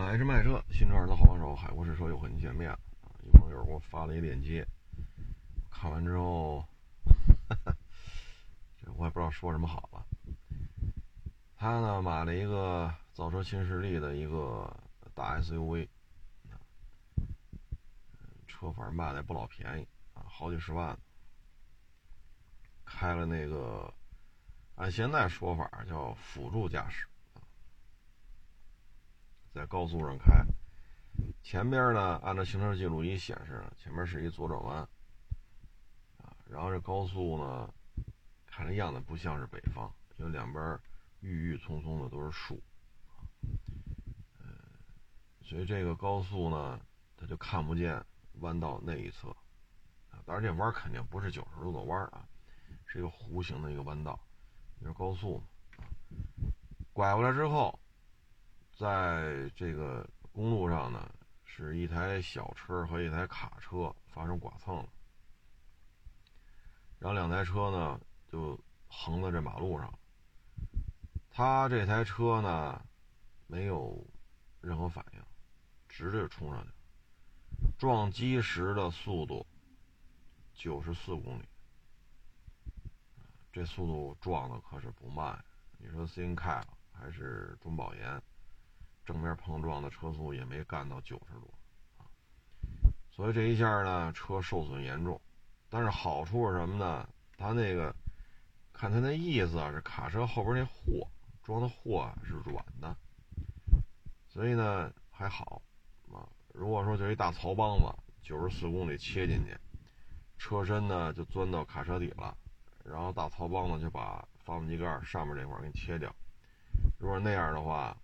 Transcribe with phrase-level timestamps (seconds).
[0.00, 2.80] 买车卖车，新车二手好帮手，海阔试车又和您见面了。
[3.22, 4.66] 有朋友给我发了一链接，
[5.70, 6.66] 看完之后，
[8.82, 10.04] 这 我也不知道说什么好了。
[11.54, 14.74] 他呢买了一个造车新势力的一个
[15.14, 15.86] 大 SUV，
[18.48, 20.98] 车反正卖的也不老便宜啊，好几十万。
[22.86, 23.92] 开了那个，
[24.76, 27.06] 按现在说法叫辅助驾驶。
[29.52, 30.46] 在高速上开，
[31.42, 34.78] 前边呢，按照行车记录仪显示，前面是一左转弯，
[36.18, 37.74] 啊，然后这高速呢，
[38.46, 40.78] 看这样子不像是北方，因为两边
[41.18, 42.62] 郁郁葱葱的都是树，
[44.38, 44.46] 嗯，
[45.42, 46.80] 所以这个高速呢，
[47.16, 48.00] 它就看不见
[48.34, 49.30] 弯道那一侧，
[50.10, 52.24] 啊，当然这弯肯定不是九十度的弯啊，
[52.86, 54.16] 是一个弧形的一个弯道，
[54.80, 55.44] 因为高速嘛，
[56.92, 57.76] 拐过来之后。
[58.80, 64.88] 在这个公路上呢，是一台小车和一台卡车发生剐蹭了，
[66.98, 68.00] 然后两台车呢
[68.32, 69.92] 就横在这马路上。
[71.28, 72.82] 他这台车呢
[73.46, 74.02] 没有
[74.62, 75.22] 任何反应，
[75.86, 76.70] 直着冲上去，
[77.76, 79.46] 撞击时的速度
[80.54, 81.44] 九十四公里，
[83.52, 85.44] 这速度撞的可是不慢。
[85.76, 88.22] 你说 C N 开了还是中保研？
[89.04, 91.52] 正面碰撞的车速也没干到九十多，
[91.98, 92.06] 啊，
[93.10, 95.20] 所以这一下呢，车受损严重。
[95.68, 97.08] 但是好处是什么呢？
[97.36, 97.94] 他那个
[98.72, 101.08] 看他那意思啊，是卡车后边那货
[101.42, 102.96] 装的货是软的，
[104.28, 105.62] 所以呢还好
[106.12, 106.28] 啊。
[106.52, 107.84] 如果说就一大槽帮子，
[108.22, 109.56] 九十四公里切进去，
[110.38, 112.36] 车身呢就钻到卡车底了，
[112.84, 116.14] 然后大槽帮子就把发动机盖上面这块给你切掉。
[116.98, 117.96] 如果那样的话，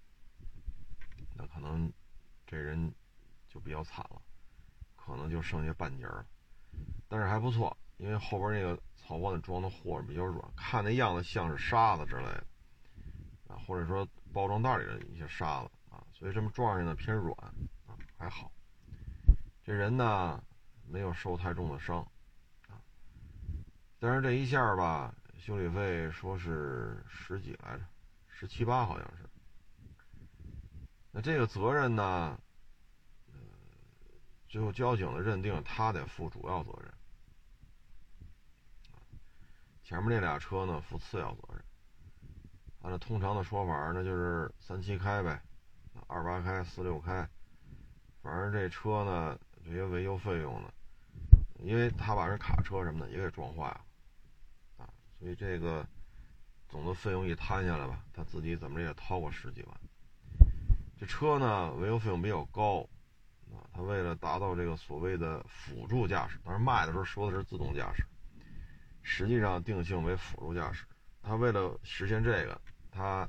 [1.36, 1.92] 那可能
[2.46, 2.92] 这人
[3.48, 4.22] 就比较惨了，
[4.96, 6.24] 可能就剩下半截了。
[7.08, 12.46] 但是还不错，因为后边那个草包子装的货比较软，看那样子像是沙子之类的
[13.48, 17.32] 啊，或者说包装袋里的一些沙子啊，所以这么撞上去呢偏软
[17.86, 18.50] 啊，还好。
[19.62, 20.42] 这人呢
[20.86, 21.98] 没有受太重的伤
[22.68, 22.80] 啊，
[23.98, 27.84] 但是这一下吧，修理费说是十几来着，
[28.28, 29.28] 十七八好像是。
[31.16, 32.38] 那这个责任呢？
[34.50, 36.92] 最后交警的认定，他得负主要责任。
[39.82, 41.64] 前面那俩车呢，负次要责任。
[42.82, 45.42] 按照通常的说法，那就是三七开呗，
[46.06, 47.26] 二八开，四六开。
[48.20, 50.70] 反正这车呢，这些维修费用呢，
[51.60, 53.80] 因为他把人卡车什么的也给撞坏了，
[54.76, 55.86] 啊，所以这个
[56.68, 59.80] 总的费用一摊下来吧，他自己怎么着也掏过十几万。
[60.98, 62.80] 这车呢，维修费用比较高，
[63.52, 68.02] 啊，他为了达到这个所谓的辅助驾驶，当然卖的时候说的是自动驾驶，
[69.02, 70.86] 实际上定性为辅助驾驶。
[71.22, 73.28] 他为了实现这个，他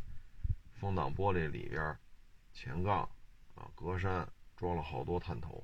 [0.79, 1.97] 风挡玻璃里边
[2.53, 3.01] 前杠
[3.55, 5.61] 啊、格栅装了好多探头，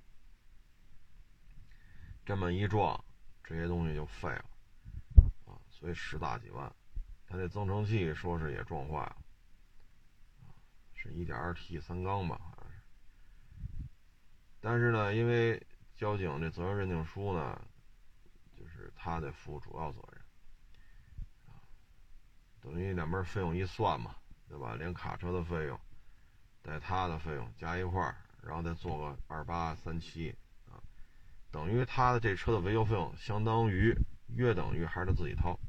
[2.25, 3.01] 这么一撞，
[3.43, 4.45] 这些东西就废了，
[5.45, 6.69] 啊，所以十大几万。
[7.27, 9.17] 他这增程器说是也撞坏了。
[11.03, 12.39] 是一点二 T 三缸吧，
[14.61, 15.61] 但是呢，因为
[15.97, 17.61] 交警这责任认定书呢，
[18.57, 20.21] 就是他得负主要责任，
[21.47, 21.59] 啊，
[22.61, 24.15] 等于两边费用一算嘛，
[24.47, 24.75] 对吧？
[24.75, 25.77] 连卡车的费用，
[26.61, 30.33] 带他的费用加一块儿，然后再做个二八三七，
[30.69, 30.79] 啊，
[31.51, 33.93] 等于他的这车的维修费用相当于
[34.27, 35.59] 约等于还是他自己掏。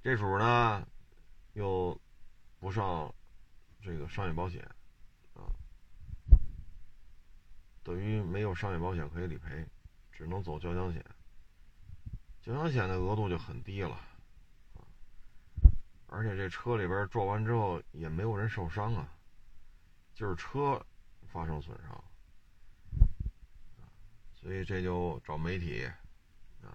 [0.00, 0.86] 这主呢，
[1.54, 2.00] 又。
[2.60, 3.14] 不上
[3.80, 4.62] 这个商业保险
[5.34, 5.46] 啊，
[7.84, 9.64] 等于没有商业保险可以理赔，
[10.10, 11.04] 只能走交强险。
[12.42, 13.94] 交强险的额度就很低了
[14.74, 14.82] 啊，
[16.06, 19.12] 而且这车里边撞完之后也没有人受伤啊，
[20.14, 20.84] 就是车
[21.26, 22.04] 发生损伤，
[24.34, 25.84] 所以这就找媒体
[26.62, 26.74] 啊，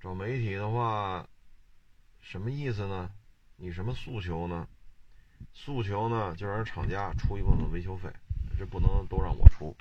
[0.00, 1.26] 找媒体的话，
[2.20, 3.10] 什么意思呢？
[3.62, 4.66] 你什么诉求呢？
[5.52, 8.10] 诉求呢，就让厂家出一部分维修费，
[8.58, 9.76] 这不能都让我出。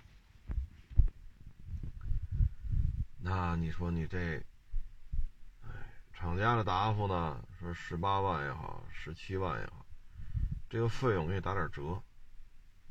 [3.21, 4.35] 那你说你这，
[5.61, 5.69] 哎，
[6.11, 9.85] 厂家的答复呢，说十八万也好，十七万也好，
[10.69, 11.91] 这个费用给你打点折，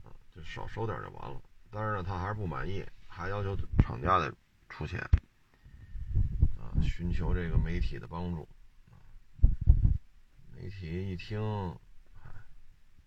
[0.02, 1.38] 啊，就少收点就完了。
[1.70, 4.32] 但是呢，他还是不满意，还要求厂家得
[4.70, 4.98] 出钱，
[6.58, 8.48] 啊，寻求这个媒体的帮助。
[10.60, 11.38] 媒体一听，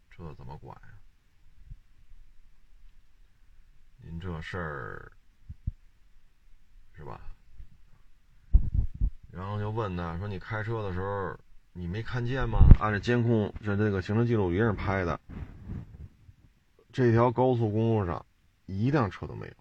[0.09, 0.87] 这怎么管呀？
[3.97, 5.11] 您这事儿
[6.95, 7.19] 是吧？
[9.29, 11.37] 然后就问他说：“你开车的时候，
[11.73, 12.59] 你没看见吗？
[12.79, 15.19] 按照监控，这这个行车记录仪上拍的，
[16.93, 18.25] 这条高速公路上
[18.65, 19.53] 一辆车都没有。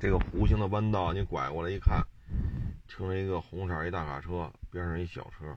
[0.00, 2.06] 这个弧形的弯道，你拐过来一看，
[2.90, 5.56] 停了一个红色一大卡车，边上一小车，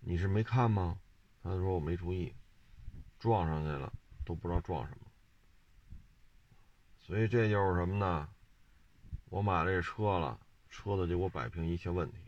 [0.00, 1.00] 你是没看吗？”
[1.42, 2.34] 他说：“我没注意，
[3.18, 3.90] 撞上去了，
[4.26, 5.06] 都不知道撞什么。”
[7.00, 8.28] 所以这就是什么呢？
[9.30, 10.38] 我买了这车了，
[10.68, 12.18] 车子就给我摆平一切问题。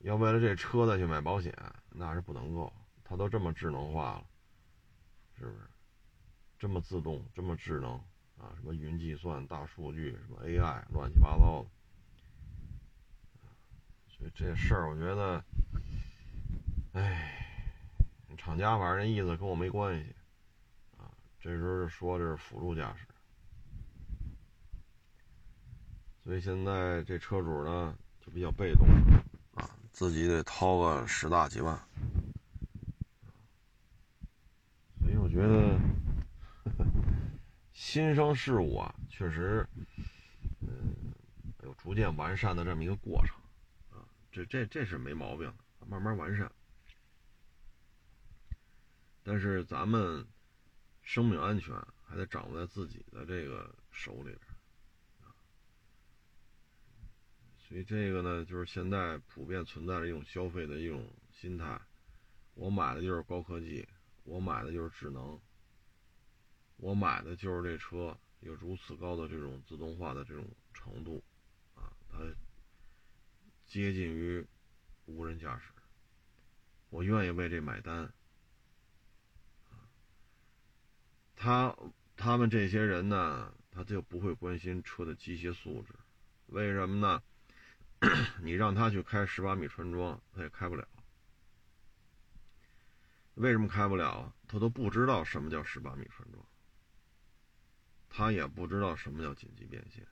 [0.00, 1.52] 要为了这车再去买保险，
[1.88, 2.70] 那是不能够。
[3.02, 4.26] 它都这么智能化了，
[5.38, 5.58] 是不是？
[6.58, 7.92] 这么自动，这么智能
[8.36, 8.52] 啊？
[8.56, 11.70] 什么云计算、大数据，什么 AI，乱七八糟的。
[14.16, 15.44] 所以这事儿，我觉得，
[16.92, 17.46] 哎，
[18.38, 20.14] 厂家反正意思跟我没关系。
[20.96, 23.06] 啊这时候说这是辅助驾驶，
[26.24, 28.88] 所以现在这车主呢就比较被动
[29.54, 31.78] 啊，自己得掏个十大几万。
[35.00, 35.78] 所以我觉得
[37.72, 39.64] 新生事物啊，确实
[40.62, 41.12] 嗯
[41.62, 43.36] 有逐渐完善的这么一个过程，
[44.44, 45.52] 这这这是没毛病，
[45.88, 46.50] 慢慢完善。
[49.22, 50.26] 但是咱们。
[51.08, 51.72] 生命安全
[52.04, 54.40] 还得掌握在自己的这个手里边
[57.56, 61.80] 所以这个呢，就是现在普遍存在的一种消费的一种心态。
[62.54, 63.86] 我买的就是高科技，
[64.24, 65.40] 我买的就是智能，
[66.78, 70.44] 我买的就是这车有如此高的这种自动化的这种
[70.74, 71.22] 程度，
[71.76, 72.18] 啊，它
[73.66, 74.46] 接近于
[75.06, 75.70] 无人驾驶，
[76.88, 78.12] 我愿意为这买单。
[81.34, 81.76] 他
[82.16, 85.94] 他们这些人呢，他就不会关心车的机械素质，
[86.46, 87.22] 为什么呢？
[88.40, 90.86] 你让他去开十八米穿桩，他也开不了。
[93.34, 94.32] 为什么开不了？
[94.48, 96.46] 他都不知道什么叫十八米穿桩，
[98.08, 100.06] 他也不知道什么叫紧急变线，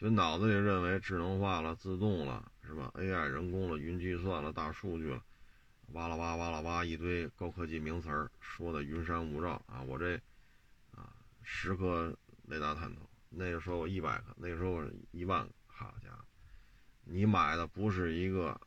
[0.00, 5.22] 所以脑子里认为智能化了、自动了，是吧？AI 人工了、云计算了、大数据了。
[5.88, 9.82] 哇啦哇哇啦哇一堆高科技名词儿说的云山雾罩啊！
[9.82, 10.14] 我这
[10.92, 11.12] 啊
[11.42, 12.16] 十颗
[12.46, 16.24] 雷达探头，那个时候我一百个，那个时候一万个，好家伙！
[17.04, 18.58] 你买的不是一个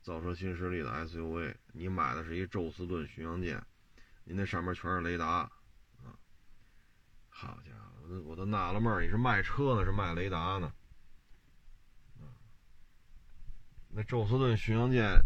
[0.00, 3.62] 造车新势力的 SUV，你买的是一宙斯盾巡洋舰，
[4.24, 6.16] 你那上面全是雷达啊！
[7.28, 10.72] 好家伙，我都纳了闷儿，你是卖车呢，是卖雷达呢？
[13.90, 15.20] 那宙斯盾巡洋舰。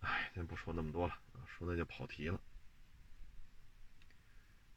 [0.00, 1.14] 哎，先不说那么多了
[1.46, 2.40] 说那就跑题了。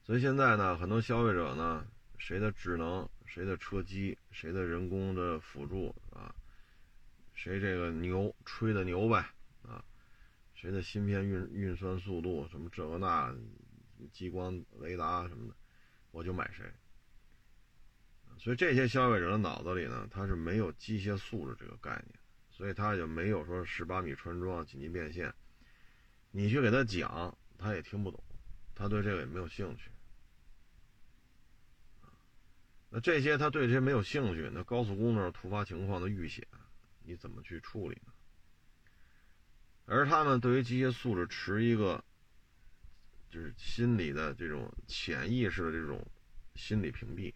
[0.04, 1.86] 所以现在呢，很多消费者呢，
[2.18, 6.34] 谁的智能，谁的车机，谁的人工的辅助啊，
[7.34, 9.30] 谁这个牛吹的牛呗
[9.62, 9.84] 啊，
[10.56, 13.36] 谁的芯片运运算速度什么这个那，
[14.12, 15.56] 激光雷达什么的，
[16.12, 16.66] 我就买谁。
[18.40, 22.20] 所以这些消费者的脑子里呢，他是没有机械素质这个概念。
[22.52, 25.34] 所以他就没有说十八米穿桩、紧急变线，
[26.30, 28.22] 你去给他讲，他也听不懂，
[28.76, 29.90] 他对这个也没有兴趣。
[32.90, 36.46] 那这些他对这些没有兴趣，那高速公路上突发情况的遇险，
[37.06, 38.12] 你怎么去处理呢？
[39.86, 42.04] 而他们对于机械素质持一个，
[43.30, 46.06] 就是心理的这种潜意识的这种
[46.56, 47.34] 心理屏蔽，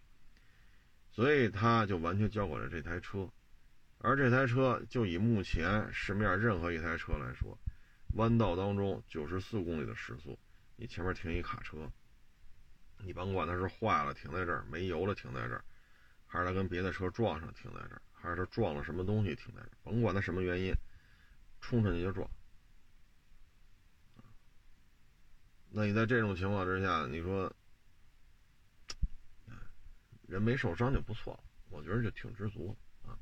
[1.14, 3.28] 所以他就完全交给了这台车。
[3.98, 7.56] 而这台车，就以目前市面任何一台车来说，
[8.16, 10.36] 弯道当中九十四公里的时速，
[10.74, 11.88] 你前面停一卡车，
[12.98, 15.64] 你甭管它是坏了停在这儿，没油了停在这儿，
[16.26, 20.74] 还是它跟别的车撞上停在这儿，还是它撞了什么东西停在这儿，甭管它什么原因，
[21.60, 22.28] 冲上去就撞。
[25.70, 27.50] 那你在这种情况之下，你说
[30.26, 31.40] 人没受伤就不错了，
[31.70, 33.18] 我觉得就挺知足啊。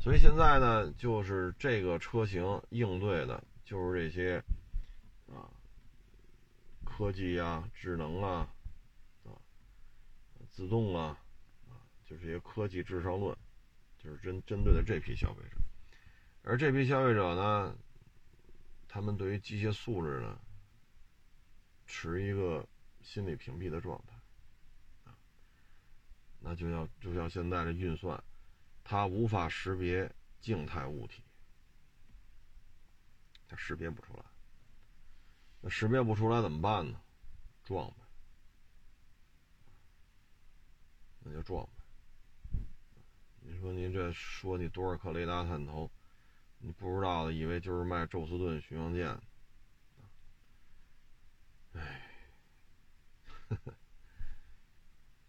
[0.00, 4.42] 所以现在呢，就是这个车型应对的，就是这些
[5.26, 5.50] 啊，
[6.84, 8.48] 科技啊、智能啊、
[9.24, 9.36] 啊、
[10.50, 11.18] 自动啊，
[11.68, 13.36] 啊，就是一些科技至上论，
[13.98, 15.56] 就是针针对的这批消费者。
[16.42, 17.76] 而这批消费者呢，
[18.88, 20.38] 他们对于机械素质呢，
[21.86, 22.66] 持一个
[23.02, 24.17] 心理屏蔽的状态，
[26.40, 28.22] 那就要就像现在的运算。
[28.84, 31.22] 它无法识别静态物体，
[33.46, 34.24] 它识别不出来。
[35.60, 37.00] 那识别不出来怎么办呢？
[37.64, 37.96] 撞呗，
[41.20, 41.72] 那就撞呗。
[43.40, 45.90] 你说您这说你多少颗雷达探头，
[46.60, 49.20] 你不知道的以为就是卖宙斯盾巡洋舰。
[51.74, 52.02] 哎，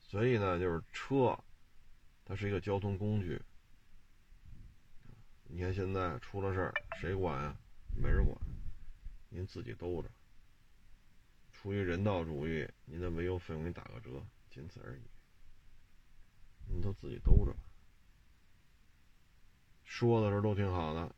[0.10, 1.38] 所以呢，就是车，
[2.26, 3.40] 它是一个交通工具。
[5.44, 7.56] 你看现在出了事儿，谁管呀？
[7.96, 8.36] 没人管，
[9.30, 10.10] 您自己兜着。
[11.52, 15.02] 出于人道主义，您的维修费用给你打个折，仅此而已。
[16.68, 17.60] 您都自己兜着吧。
[19.84, 21.16] 说的时候都挺好的，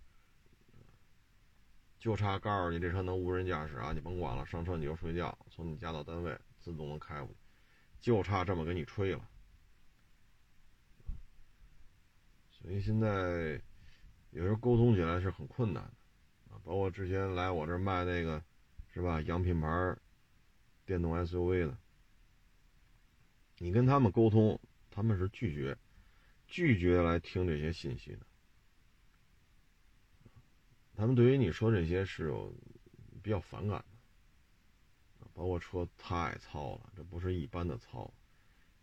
[1.98, 7.36] 就差告诉你这车能无人驾驶啊，你甭管了，上车你就睡觉，从你家到单位自动能开过去，
[8.02, 9.30] 就差这么给你吹了。
[12.50, 13.62] 所以现在
[14.32, 18.44] 有时候沟通起来是很困难的啊，包括之前来我这卖那个，
[18.94, 19.22] 是吧？
[19.22, 19.98] 洋品牌。
[20.84, 21.78] 电动 SUV 的，
[23.60, 25.78] 你跟他们沟通，他们是拒绝，
[26.48, 28.26] 拒绝来听这些信息的。
[30.96, 32.54] 他们对于你说这些是有
[33.24, 33.86] 比较反感，
[35.42, 38.14] 包括车太糙了，这不是一般的糙，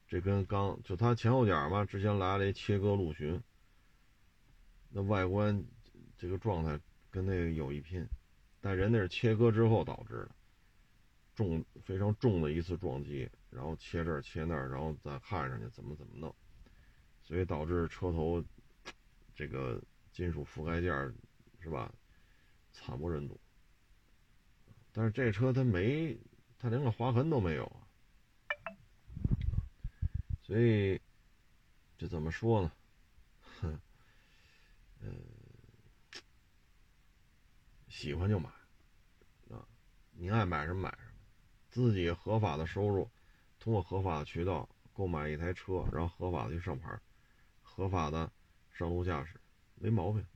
[0.09, 3.41] 这跟刚就它前后脚嘛，之前来了一切割陆巡，
[4.89, 5.65] 那外观
[6.17, 6.77] 这个状态
[7.13, 8.05] 跟那个有一拼，
[8.61, 10.31] 但人那是切割之后导致的。
[11.37, 16.35] 重非常重的一次撞击，然后切这儿切那儿，然后再焊上去，怎么怎么弄，
[17.23, 18.43] 所以导致车头
[19.33, 21.15] 这个金属覆盖件
[21.61, 21.95] 是吧，
[22.73, 23.39] 惨不忍睹。
[24.91, 26.19] 但是这车它没，
[26.59, 27.87] 它连个划痕都没有啊，
[30.43, 31.01] 所以
[31.97, 32.73] 这怎么说呢？
[33.61, 33.81] 哼，
[35.01, 35.15] 嗯，
[37.89, 38.51] 喜欢就买
[39.51, 39.65] 啊，
[40.13, 41.13] 你爱买什么买什么。
[41.71, 43.09] 自己合法的收入，
[43.61, 46.99] 通过合法的渠道购买一台车，然后合法的去上牌，
[47.63, 48.33] 合法的
[48.73, 49.41] 上路驾驶，
[49.77, 50.27] 没毛病。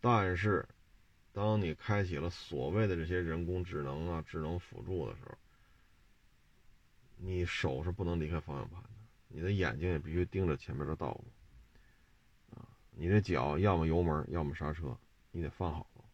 [0.00, 0.68] 但是，
[1.40, 5.38] 当你开启了所谓的这些人工智能啊、智能辅助的时候，
[7.16, 8.90] 你手是不能离开方向盘的，
[9.28, 11.24] 你的眼睛也必须盯着前面的道路，
[12.54, 14.94] 啊，你的脚要么油门，要么刹车，
[15.30, 16.04] 你得放好了，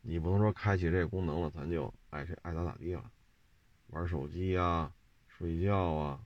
[0.00, 3.10] 你不能说开启这个功能了，咱就爱谁爱咋咋地了。
[3.88, 4.92] 玩手机呀，
[5.26, 6.24] 睡觉啊，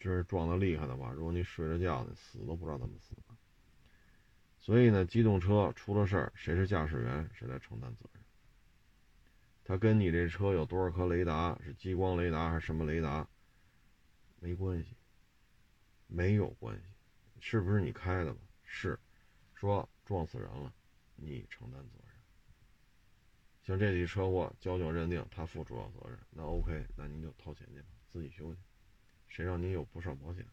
[0.00, 1.12] 这是撞的厉害的吧？
[1.12, 3.14] 如果你睡着觉你，死都不知道怎么死。
[4.62, 8.22] 所以呢，机动车出了事儿，谁是驾驶员，谁来承担责任？
[9.64, 13.28] 他跟你这车有多少颗雷达，是激光雷达还是什么雷达，
[14.38, 14.94] 没关系，
[16.06, 16.82] 没有关系。
[17.40, 18.40] 是不是你开的吧？
[18.62, 18.96] 是，
[19.52, 20.72] 说撞死人了，
[21.16, 22.14] 你承担责任。
[23.64, 28.60] 像这起车祸，交警认定他负主要责任，那 OK，那您就掏钱去吧，自己修去，
[29.26, 30.46] 谁让您有不上保险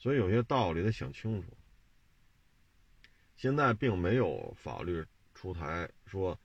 [0.00, 1.56] 所以有些道理得想清楚。
[3.36, 6.38] 现在并没有法律出台说，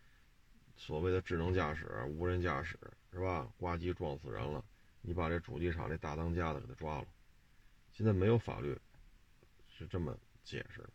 [0.76, 2.80] 所谓的智能驾驶、无人驾驶
[3.12, 3.48] 是吧？
[3.58, 4.64] 呱唧撞死人了，
[5.02, 7.08] 你把这主机厂这大当家的给他抓了。
[7.92, 8.78] 现在没有法律
[9.68, 10.90] 是这么解释的。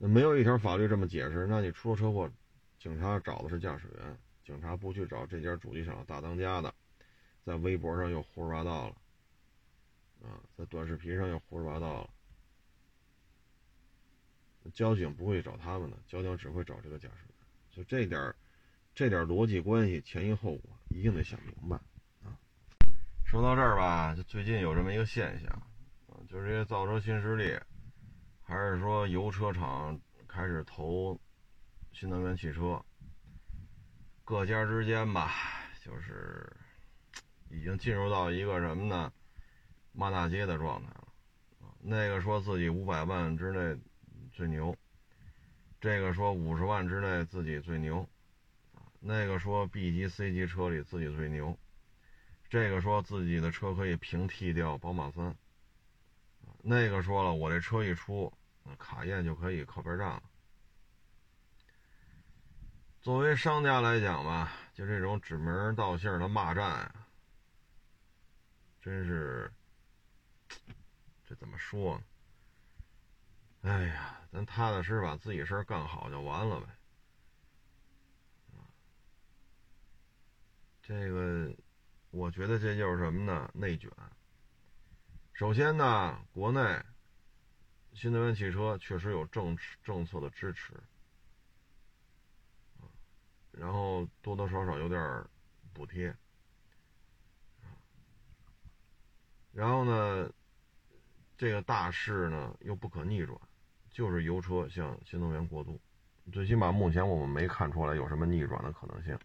[0.00, 2.30] 那没有一条法律这么解释，那你出了车祸，
[2.78, 6.72] 警察找的是驾驶员，警察不去找这家主机厂大当家的，
[7.44, 8.96] 在微博上又胡说八道了，
[10.22, 12.10] 啊，在短视频上又胡说八道了，
[14.72, 17.34] 交警不会找他们的，交警只会找这个驾驶员，
[17.70, 18.34] 就这点
[18.94, 21.76] 这点逻辑关系前因后果一定得想明白
[22.24, 22.36] 啊。
[23.24, 25.50] 说到这儿吧，就最近有这么一个现象，
[26.08, 27.58] 啊，就是这些造车新势力。
[28.42, 31.20] 还是说油车厂开始投
[31.92, 32.82] 新能源汽车，
[34.24, 35.30] 各家之间吧，
[35.84, 36.50] 就是
[37.50, 39.12] 已经进入到一个什么呢？
[39.92, 41.08] 骂大街的状态了。
[41.80, 43.78] 那个说自己五百万之内
[44.38, 44.76] 最牛，
[45.80, 48.08] 这个说五十万之内自己最牛，
[49.00, 51.58] 那个说 B 级、C 级车里自己最牛，
[52.48, 55.34] 这个说自己的车可以平替掉宝马三，
[56.62, 58.32] 那个说了，我这车一出。
[58.78, 60.22] 卡宴就可以靠边站了。
[63.00, 66.94] 作为商家来讲吧，就这种指名道姓的骂战，
[68.82, 69.50] 真是
[71.26, 72.04] 这怎么说呢？
[73.62, 76.66] 哎呀，咱踏踏实实把自己事儿干好就完了呗。
[80.82, 81.54] 这个，
[82.10, 83.50] 我觉得这就是什么呢？
[83.54, 83.90] 内卷。
[85.32, 86.82] 首先呢，国内。
[87.94, 90.72] 新能源汽车确实有政政策的支持，
[93.50, 95.24] 然后多多少少有点
[95.72, 96.14] 补贴，
[99.50, 100.30] 然后呢，
[101.38, 103.40] 这个大势呢又不可逆转，
[103.90, 105.80] 就是油车向新能源过渡，
[106.32, 109.16] 最起码目前我们没看出来有什么逆转的可能性。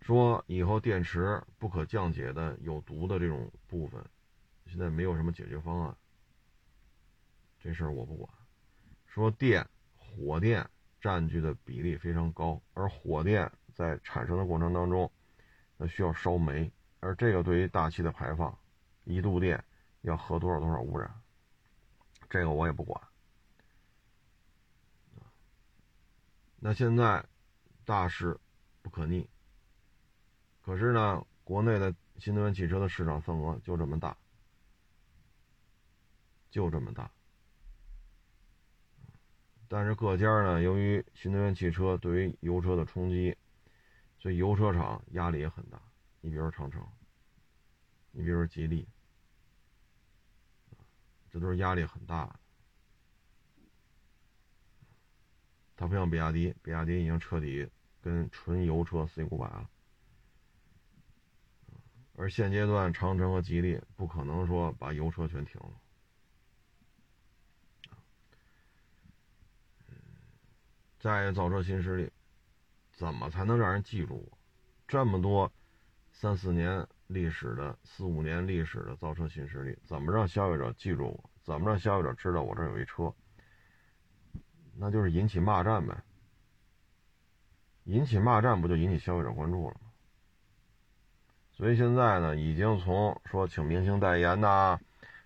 [0.00, 4.04] 说以后电池不可降解的有毒的这种部分，
[4.66, 5.96] 现在没有什么解决方案。
[7.60, 8.28] 这事儿我不管。
[9.06, 9.64] 说电，
[9.96, 10.68] 火电
[11.00, 15.10] 占据的比例非常高，而火电在产生的过程当中，
[15.76, 16.70] 那需要烧煤，
[17.00, 18.56] 而这个对于大气的排放，
[19.04, 19.64] 一度电
[20.06, 21.12] 要喝多少多少污染，
[22.30, 23.00] 这个我也不管。
[26.60, 27.24] 那现在
[27.84, 28.38] 大势
[28.82, 29.28] 不可逆。
[30.62, 34.16] 可是呢，国内的新能源汽车的市场份额就这么大，
[36.50, 37.10] 就这么大。
[39.66, 43.36] 但是各家呢，由于新能源汽车对于油车的冲击，
[44.20, 45.82] 所以油车厂压力也很大。
[46.20, 46.86] 你比如长城，
[48.12, 48.88] 你比如吉利，
[51.36, 52.34] 这都是压力很大。
[55.76, 57.68] 它不像比亚迪，比亚迪已经彻底
[58.00, 59.68] 跟纯油车 say goodbye 了。
[62.14, 65.70] 而现阶段，长城和吉利不可能说把油车全停了。
[70.98, 72.10] 再造车新势力，
[72.94, 74.38] 怎么才能让人记住我？
[74.88, 75.52] 这么多
[76.12, 81.30] 三四年历史的、四五年历史的造车新势力，怎么让消费者记住我？
[81.42, 83.12] 怎么让消费者知道我这有一车？
[84.76, 85.96] 那就是引起骂战呗。
[87.84, 89.92] 引起骂战，不就引起消费者关注了吗？
[91.52, 94.78] 所以现在呢，已经从说请明星代言呐，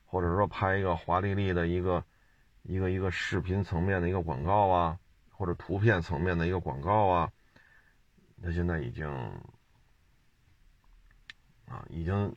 [0.04, 2.04] 或者说拍一个华丽丽的一个
[2.62, 4.98] 一个一个视频层面的一个广告啊，
[5.30, 7.32] 或者图片层面的一个广告啊，
[8.36, 9.08] 那现在已经
[11.70, 12.36] 啊，已经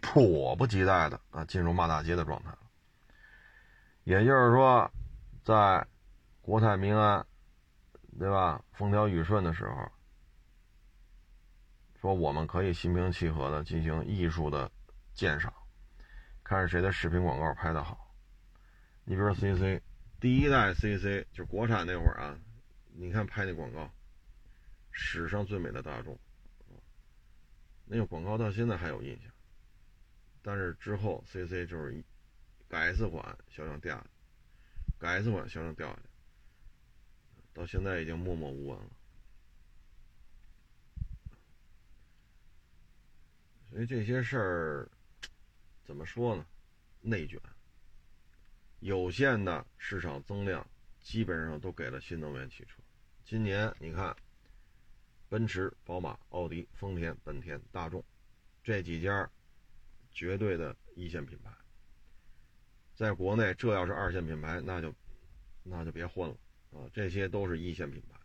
[0.00, 2.58] 迫不及待的啊进入骂大街的状态了。
[4.04, 4.90] 也就是说，
[5.42, 5.86] 在
[6.42, 7.24] 国泰民安，
[8.18, 8.62] 对吧？
[8.72, 9.90] 风调雨顺的时候。
[12.00, 14.72] 说我们可以心平气和的进行艺术的
[15.12, 15.52] 鉴赏，
[16.42, 18.14] 看谁的视频广告拍的好。
[19.04, 19.82] 你比如说 CC，
[20.18, 22.38] 第一代 CC 就国产那会儿啊，
[22.94, 23.86] 你看拍那广告，
[24.90, 26.18] 史上最美的大众，
[27.92, 29.28] 那个广告到现在还有印象。
[30.42, 32.04] 但是之后 CC 就是一
[32.68, 34.06] 改 S 款销量掉，
[34.96, 36.02] 改 S 款销量掉下来，
[37.52, 38.90] 到现在已经默默无闻了。
[43.68, 44.88] 所以这些事儿
[45.84, 46.46] 怎么说呢？
[47.00, 47.40] 内卷，
[48.78, 50.64] 有限的市场增量
[51.00, 52.80] 基本上都给了新能源汽车。
[53.24, 54.16] 今年你看，
[55.30, 58.04] 奔驰、宝马、奥迪、丰田、本田、大众
[58.64, 59.30] 这几家
[60.10, 61.50] 绝对的一线品牌，
[62.96, 64.92] 在国内这要是二线品牌，那就
[65.62, 66.36] 那就别混了
[66.72, 66.90] 啊！
[66.92, 68.18] 这些都是一线品牌，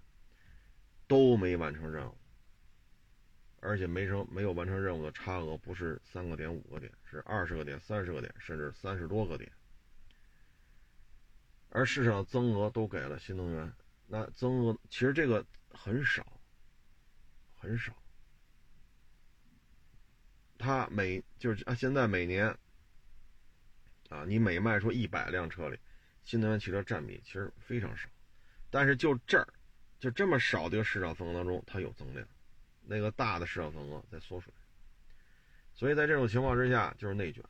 [1.08, 2.18] 都没完成任务。
[3.62, 9.52] 而且没成没有完成任务的差额不是三个点五个点，是二十个点、三十个点，甚至三十多个点。
[11.70, 13.74] 而市场增额都给了新能源，
[14.08, 16.35] 那增额其实这个很少，
[17.66, 17.92] 很少。
[20.58, 22.48] 它每就是啊，现在每年
[24.10, 25.80] 啊，你每卖出一百辆车里，
[26.24, 28.08] 新能源汽车占比其实非常少。
[28.70, 29.48] 但是就这儿，
[30.00, 32.28] 就这么少的一个市场份额当中，它有增量。
[32.84, 34.54] 那个大的市场份额在缩水，
[35.74, 37.44] 所以在这种情况之下就是内卷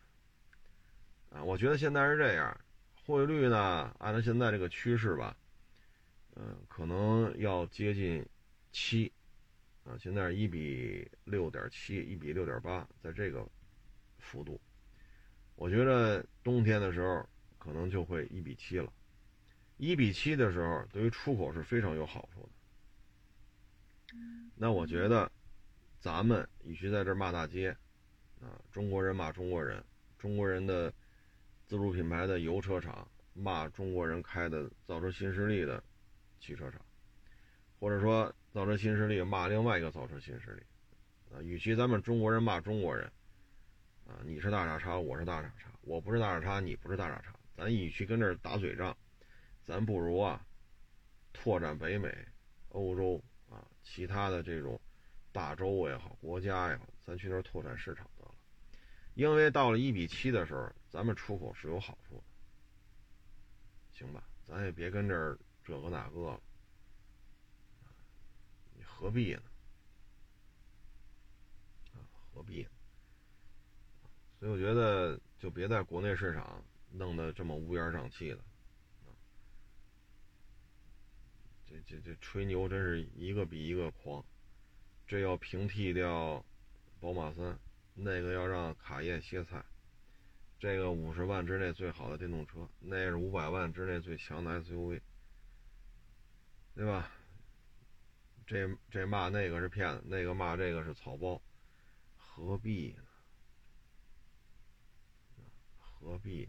[1.29, 1.43] 啊！
[1.43, 2.57] 我觉得现在是这样，
[3.05, 5.35] 汇率呢，按照现在这个趋势吧，
[6.35, 8.25] 嗯，可能要接近
[8.71, 9.11] 七
[9.85, 13.47] 啊，现在是一比六点七，一比六点八，在这个
[14.17, 14.59] 幅度，
[15.55, 17.23] 我觉得冬天的时候
[17.59, 18.91] 可能就会一比七了，
[19.77, 22.49] 一比七的时候，对于出口是非常有好处的。
[24.55, 25.31] 那我觉得，
[25.99, 27.69] 咱们与其在这骂大街，
[28.41, 29.83] 啊，中国人骂中国人，
[30.17, 30.91] 中国人的
[31.67, 35.83] 自主品牌的油车厂骂中国人开的造车新势力的
[36.39, 36.81] 汽车厂，
[37.79, 40.63] 或者说造车新势力骂另外一个造车新势力，
[41.29, 43.05] 啊，与其咱们中国人骂中国人，
[44.07, 48.95] 啊，你是大傻叉，我是大傻叉，我不是大傻叉，你不是大傻叉，咱与其跟这儿打嘴仗，
[49.61, 50.41] 咱不如啊，
[51.33, 52.09] 拓展北美、
[52.69, 53.67] 欧洲啊。
[53.83, 54.79] 其他的这种
[55.33, 58.33] 大洲也好，国家也好，咱去那儿拓展市场得了。
[59.15, 62.23] 因为到了一比七的时候，咱们出口是有好处的，
[63.91, 64.23] 行吧？
[64.47, 66.41] 咱也别跟这儿这个那个了，
[68.97, 69.41] 何必呢？
[71.93, 71.99] 啊，
[72.33, 72.65] 何必？
[74.39, 78.39] 所以我觉得就别在国内市场弄得这么乌烟瘴气的，
[81.67, 84.23] 这这这吹牛真是一个比一个狂，
[85.05, 86.45] 这要平替掉
[87.01, 87.59] 宝马三，
[87.93, 89.63] 那个要让卡宴歇菜。
[90.57, 95.01] 这个五十万之内最好的电动车，那是五百万之内最强的 SUV，
[96.73, 97.11] 对吧？
[98.45, 101.41] 这这骂那个是骗子，那个骂这个是草包，
[102.15, 103.03] 何必呢？
[105.77, 106.47] 何必？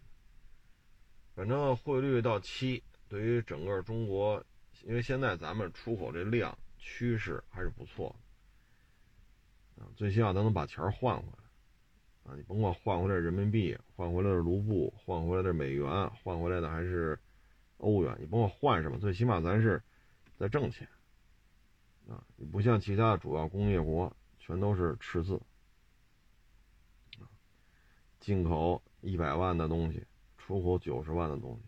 [1.34, 4.44] 反正汇率到七，对于整个中国，
[4.82, 8.14] 因为现在咱们出口这量趋势还是不错
[9.76, 11.44] 的，啊，最起码咱能把钱换回来。
[12.24, 17.18] 啊，你甭管换回来人民币，换回来的卢布，换回来的美元，换回来的还是
[17.78, 19.82] 欧元，你甭管换什么，最起码咱是
[20.36, 20.88] 在挣钱
[22.08, 22.22] 啊！
[22.36, 25.40] 你不像其他主要工业国，全都是赤字，
[28.20, 30.06] 进口一百万的东西，
[30.38, 31.62] 出口九十万的东西，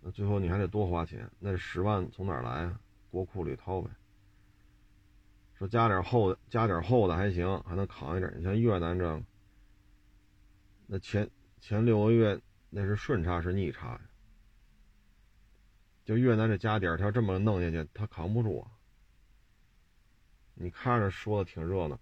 [0.00, 2.80] 那最后你还得多花钱，那十万从哪儿来啊？
[3.10, 3.90] 国库里掏呗。
[5.54, 8.32] 说加点厚的，加点厚的还行，还能扛一点。
[8.36, 9.22] 你像越南这，
[10.86, 11.28] 那前
[11.60, 14.00] 前六个月那是顺差是逆差呀？
[16.10, 18.72] 就越南这家底儿，他这么弄下去，他扛不住啊！
[20.54, 22.00] 你看着说的挺热闹，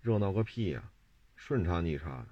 [0.00, 0.92] 热闹个屁呀！
[1.34, 2.24] 顺差逆差？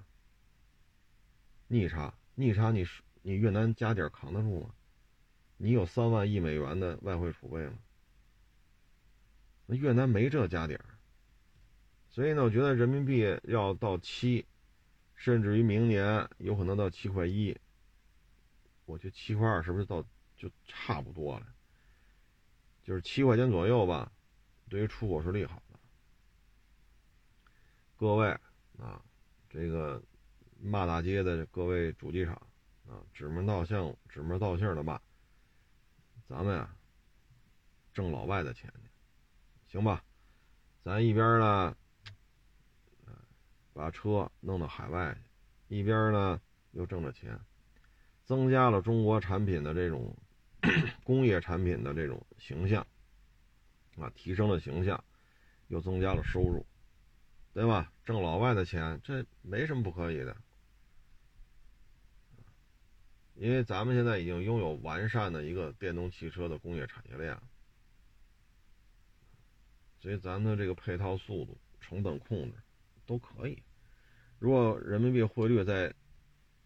[1.67, 2.87] 逆差逆差，你
[3.21, 4.73] 你越南家底儿扛得住吗？
[5.57, 7.73] 你有三万亿美元的外汇储备吗？
[9.65, 10.85] 那越南没这家底儿，
[12.07, 14.45] 所以呢，我觉得人民币要到七，
[15.15, 17.53] 甚至于明年有可能到七块一。
[18.85, 20.01] 我觉得七块二是不是到
[20.39, 21.45] 就差不多了？
[22.83, 24.11] 就是七块钱左右吧，
[24.69, 25.79] 对于出口是利好的。
[27.97, 28.29] 各位
[28.79, 29.03] 啊，
[29.49, 30.01] 这个
[30.59, 32.33] 骂大街的各位主机厂
[32.87, 34.99] 啊，指名道姓、指名道姓的骂，
[36.27, 36.73] 咱们呀，
[37.93, 38.89] 挣老外的钱去。
[39.67, 40.03] 行吧，
[40.81, 41.75] 咱一边呢，
[43.73, 45.13] 把车弄到海外
[45.67, 47.39] 去，一边呢又挣着钱，
[48.25, 50.15] 增加了中国产品的这种
[51.03, 52.85] 工业产品的这种形象，
[53.97, 55.03] 啊，提升了形象，
[55.67, 56.65] 又增加了收入，
[57.53, 57.91] 对吧？
[58.03, 60.35] 挣老外的钱，这没什么不可以的，
[63.35, 67.39] 因为咱们现在已经拥有完善的一个电动汽车的工业产业链。
[70.01, 72.57] 所以咱们的这个配套速度、成本控制
[73.05, 73.61] 都可以。
[74.39, 75.93] 如果人民币汇率再，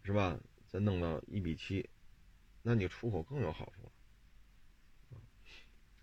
[0.04, 0.38] 是吧？
[0.68, 1.88] 再弄到一比七，
[2.66, 3.92] 那你出口更有好处。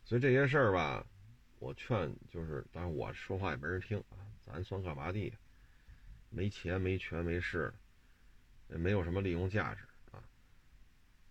[0.05, 1.05] 所以这些事儿吧，
[1.59, 4.15] 我劝就是，当然我说话也没人听啊。
[4.45, 5.33] 咱算干嘛的？
[6.29, 7.73] 没钱、没权、没势，
[8.69, 10.23] 也没有什么利用价值啊。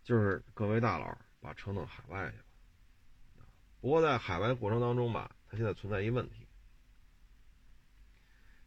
[0.03, 2.45] 就是各位大佬把车弄海外去吧。
[3.81, 5.35] 不过在海外过程当中吧。
[5.53, 6.47] 它现在存在一问题，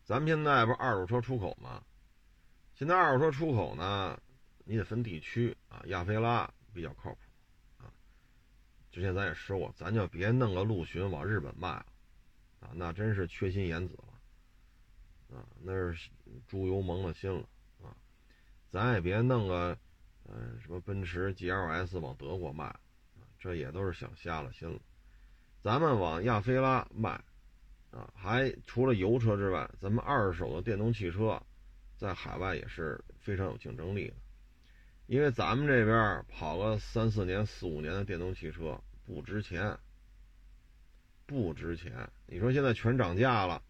[0.04, 1.82] 咱们现在不是二手车出口吗？
[2.74, 4.22] 现在二手车出口呢，
[4.64, 5.82] 你得分地区啊。
[5.88, 7.20] 亚非拉比较靠谱
[7.78, 7.92] 啊。
[8.92, 11.86] 之前咱也说过，咱就别弄个陆巡往日本卖了
[12.60, 16.10] 啊，那真是缺心眼子了啊，那是
[16.48, 17.48] 猪油蒙了心了
[17.82, 17.96] 啊。
[18.70, 19.78] 咱也别弄个
[20.26, 22.74] 嗯什么奔驰 GLS 往德国卖，
[23.38, 24.80] 这也都是想瞎了心了。
[25.62, 27.10] 咱们往亚非拉卖，
[27.92, 31.42] 啊，还除了油车之外，咱们二手的电动汽车，
[31.98, 34.16] 在海外也是非常有竞争力的。
[35.08, 39.78] 因为咱们这边跑个三四年、四五年的电动汽车不值钱，
[41.26, 42.10] 不值钱。
[42.26, 43.62] 你说现在全涨价了，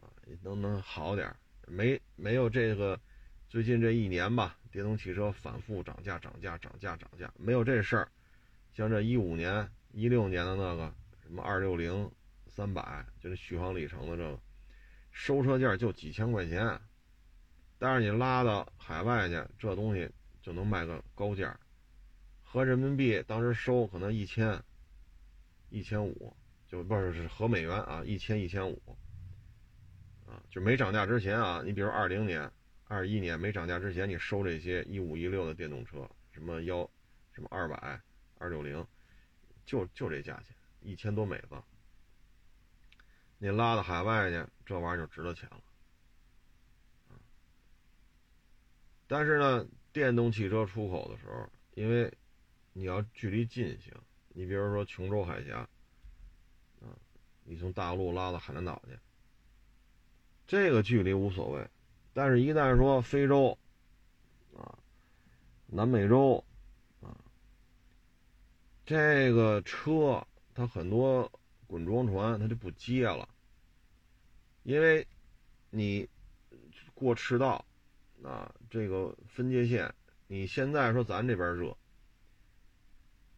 [0.00, 0.08] 啊，
[0.42, 1.34] 能能好点
[1.66, 2.98] 没没有这个
[3.48, 8.08] 最近这一年吧，电动汽车反复涨价、涨价、涨价、涨价，没有这事儿。
[8.72, 9.68] 像这一五年。
[9.90, 12.08] 一六年的那个什么二六零
[12.46, 14.38] 三百，就是续航里程的这个，
[15.10, 16.78] 收车价就几千块钱，
[17.78, 20.08] 但是你拉到海外去，这东西
[20.40, 21.58] 就能卖个高价，
[22.42, 24.62] 合人民币当时收可能一千，
[25.70, 28.96] 一千五，就不是是合美元啊，一千一千五，
[30.26, 32.50] 啊，就没涨价之前啊，你比如二零年、
[32.86, 36.88] 二一年没涨价之前，你收这些一五一六的电动车，什么幺，
[37.32, 38.00] 什么二百、
[38.38, 38.86] 二六零。
[39.66, 41.62] 就就这价钱，一千多美子，
[43.36, 45.60] 你拉到海外去，这玩意儿就值了钱了，
[49.06, 52.12] 但是呢，电动汽车出口的时候，因为
[52.72, 53.92] 你要距离近行，
[54.28, 55.68] 你比如说琼州海峡，
[56.80, 56.94] 啊，
[57.44, 58.98] 你从大陆拉到海南岛去，
[60.46, 61.66] 这个距离无所谓。
[62.12, 63.56] 但是，一旦说非洲，
[64.56, 64.78] 啊，
[65.66, 66.44] 南美洲，
[67.00, 67.16] 啊，
[68.84, 71.30] 这个车它很多
[71.66, 73.28] 滚装船它就不接了，
[74.64, 75.06] 因为
[75.70, 76.08] 你
[76.94, 77.64] 过赤道。
[78.24, 79.94] 啊，这个分界线，
[80.26, 81.70] 你现在说咱这边热，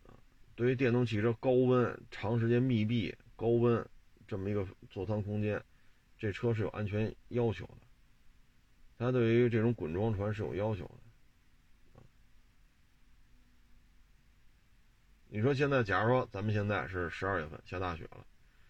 [0.07, 0.15] 啊，
[0.55, 3.87] 对于电动汽车高温长时间密闭高温
[4.27, 5.63] 这么一个座舱空间，
[6.17, 7.87] 这车是有安全要求的，
[8.99, 10.95] 它对于这种滚装船是有要求的。
[15.33, 18.27] 你说现在，假如说咱们现在是十二月份下大雪了，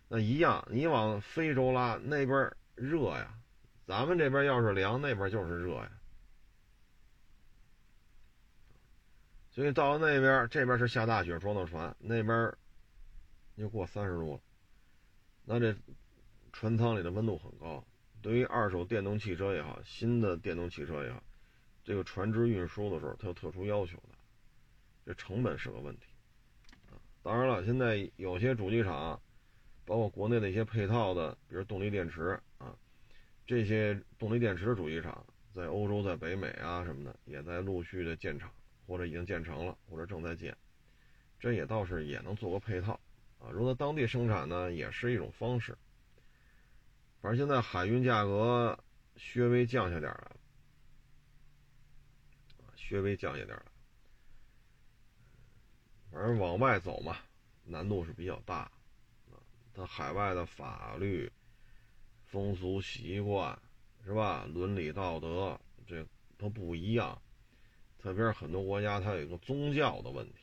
[0.09, 3.33] 那一样，你往非洲拉那边热呀，
[3.87, 5.91] 咱们这边要是凉，那边就是热呀。
[9.51, 12.53] 所以到了那边，这边是下大雪装的船，那边
[13.57, 14.41] 又过三十度了，
[15.45, 15.75] 那这
[16.53, 17.85] 船舱里的温度很高。
[18.23, 21.23] 对于二手电动汽车也好，新的电动汽车也好，
[21.83, 24.19] 这个船只运输的时候，它有特殊要求的，
[25.05, 26.07] 这成本是个问题
[26.89, 26.95] 啊。
[27.23, 29.21] 当然了，现在有些主机厂，
[29.85, 32.77] 包括国内的一些配套的，比如动力电池啊，
[33.47, 38.49] 这些动力电池的主机厂，在欧洲、在北美啊什么的，也在陆续的建厂。
[38.91, 40.57] 或者已经建成了，或者正在建，
[41.39, 42.99] 这也倒是也能做个配套
[43.39, 43.49] 啊。
[43.53, 45.79] 如果当地生产呢，也是一种方式。
[47.21, 48.77] 反正现在海运价格
[49.15, 50.37] 稍微降下点了，
[52.75, 53.67] 稍微降下点了。
[56.11, 57.17] 反正往外走嘛，
[57.63, 58.63] 难度是比较大
[59.31, 59.39] 啊。
[59.73, 61.31] 它海外的法律、
[62.25, 63.57] 风俗习惯
[64.05, 64.49] 是吧？
[64.53, 66.05] 伦理道德这
[66.37, 67.23] 都不一样。
[68.03, 70.39] 特别是很多国家，它有一个宗教的问题，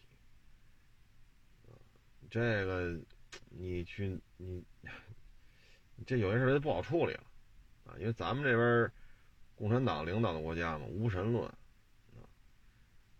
[2.29, 2.95] 这个
[3.49, 4.63] 你去你
[6.05, 7.23] 这有些事就不好处理了
[7.85, 8.91] 啊，因为咱们这边
[9.55, 12.21] 共产党领导的国家嘛，无神论啊。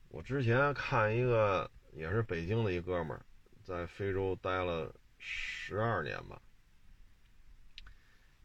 [0.09, 3.25] 我之前看一个也是北京的一哥们儿，
[3.63, 6.39] 在非洲待了十二年吧，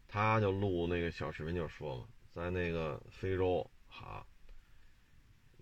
[0.07, 4.25] 他就录那个小视频就说嘛，在那个非洲哈。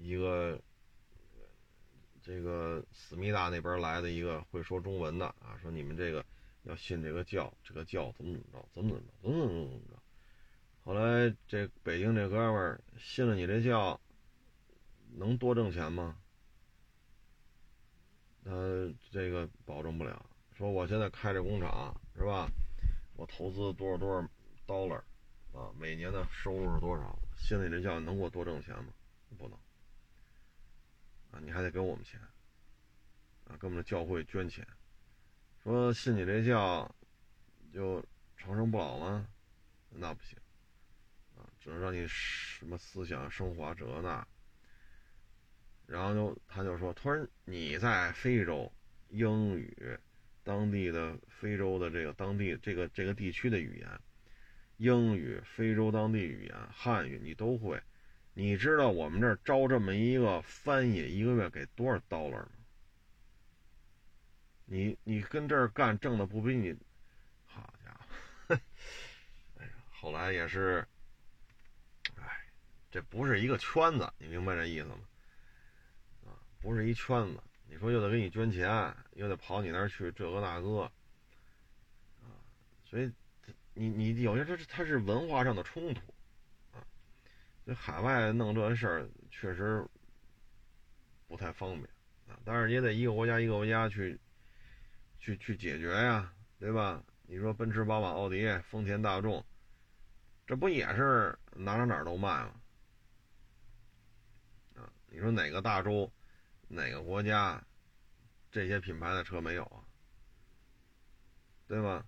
[0.02, 0.60] 一个
[2.24, 6.26] 这个思密达那边来的一个会说中文的啊，说你们这个
[6.64, 10.02] 要信这个教，这个教怎么怎么着，怎么怎么着，怎么怎么着。
[10.84, 14.02] 后来这北京这哥们儿信了你这教，
[15.14, 16.18] 能多挣钱吗？
[18.44, 18.52] 他
[19.12, 20.26] 这个保证不了。
[20.58, 22.50] 说我现在开这工厂是吧？
[23.16, 24.28] 我投资多少多少
[24.66, 25.02] dollar
[25.54, 25.70] 啊？
[25.78, 27.20] 每年的收入是多少？
[27.38, 28.92] 信了你这教能给我多挣钱吗？
[29.38, 29.58] 不能。
[31.32, 32.20] 啊，你还得给我们钱，
[33.46, 34.68] 啊，给我们的教会捐钱，
[35.64, 36.94] 说信你这教，
[37.74, 39.28] 就长生不老吗？
[39.90, 40.38] 那不行，
[41.36, 44.28] 啊，只能让你什么思想升华这那。
[45.86, 48.72] 然后就他就说，他说你在非洲，
[49.10, 49.98] 英语，
[50.44, 54.02] 当地的非洲的这个当地这个这个地区的语言，
[54.78, 57.82] 英语，非洲当地语言，汉语你都会。
[58.34, 62.52] 你知道我们这招这么一个翻译，一个月给多少 dollar 吗？
[64.66, 66.74] 你你跟这儿干挣的不比你，
[67.46, 67.92] 好家
[68.48, 68.56] 伙！
[69.60, 70.88] 哎呀，后来也是，
[72.16, 72.46] 哎，
[72.90, 75.00] 这不是一个圈子，你明白这意思吗？
[76.26, 77.44] 啊，不是一圈子。
[77.68, 80.84] 你说又得给你捐钱，又得跑你那儿去这个那个，
[82.22, 82.32] 啊，
[82.86, 83.12] 所以
[83.74, 86.02] 你你有些这它是文化上的冲突。
[87.72, 89.88] 这海外弄这事儿确实
[91.26, 91.86] 不太方便
[92.28, 94.20] 啊，但是也得一个国家一个国家去
[95.20, 97.02] 去去解决呀，对吧？
[97.22, 99.42] 你说奔驰、宝马、奥迪、丰田、大众，
[100.46, 102.62] 这不也是哪哪哪都卖吗？
[104.76, 106.12] 啊，你说哪个大洲、
[106.68, 107.64] 哪个国家
[108.52, 109.80] 这些品牌的车没有啊？
[111.70, 112.06] 对吧？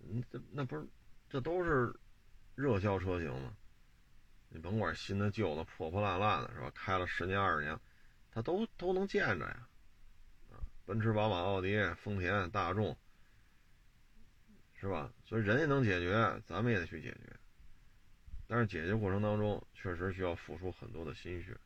[0.00, 0.84] 嗯，这那不是
[1.30, 1.94] 这都是
[2.56, 3.56] 热销车型吗？
[4.54, 6.70] 你甭管新的旧的破破烂烂的是吧？
[6.72, 7.76] 开了十年二十年，
[8.30, 9.66] 它都都能见着呀，
[10.52, 12.96] 啊，奔驰、宝马、奥迪、丰田、大众，
[14.80, 15.12] 是吧？
[15.24, 17.36] 所以人家能解决，咱们也得去解决。
[18.46, 21.56] 但是解决过程当中，确实需要付出很多的心血。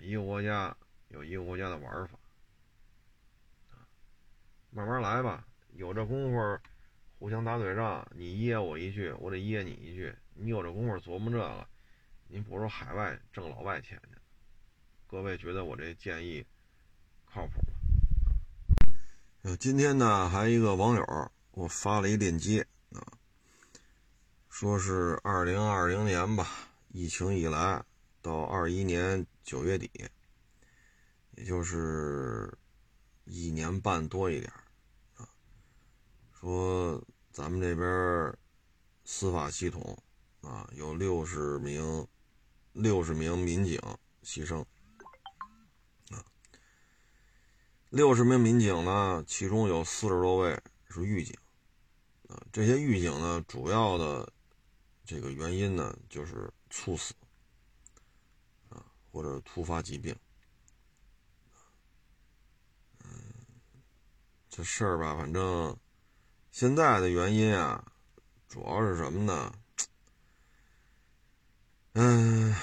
[0.00, 0.74] 一个国家
[1.08, 2.18] 有一个国家的玩法，
[3.72, 3.84] 啊，
[4.70, 6.58] 慢慢来吧，有这功夫。
[7.18, 10.14] 互相打嘴仗，你噎我一句，我得噎你一句。
[10.38, 11.66] 你有这功夫琢磨这个，
[12.28, 14.18] 您不如海外挣老外钱去。
[15.06, 16.44] 各位觉得我这建议
[17.24, 18.92] 靠谱吗？
[19.42, 21.04] 呃，今天呢，还一个网友
[21.52, 23.00] 给我发了一链接啊，
[24.50, 26.46] 说是二零二零年吧，
[26.88, 27.82] 疫情以来
[28.20, 29.90] 到二一年九月底，
[31.36, 32.52] 也就是
[33.24, 34.52] 一年半多一点，
[36.32, 38.36] 说咱们这边
[39.04, 39.96] 司法系统
[40.46, 42.06] 啊，有六十名
[42.72, 43.80] 六十名民警
[44.22, 44.64] 牺牲。
[47.88, 51.34] 六十名民警呢，其中有四十多位是狱警，
[52.28, 54.30] 啊，这些狱警呢，主要的
[55.04, 57.14] 这个原因呢，就是猝死，
[58.68, 60.14] 啊，或者突发疾病，
[63.04, 63.10] 嗯，
[64.50, 65.76] 这事儿吧，反正
[66.50, 67.92] 现在的原因啊，
[68.48, 69.52] 主要是什么呢？
[71.98, 72.54] 嗯，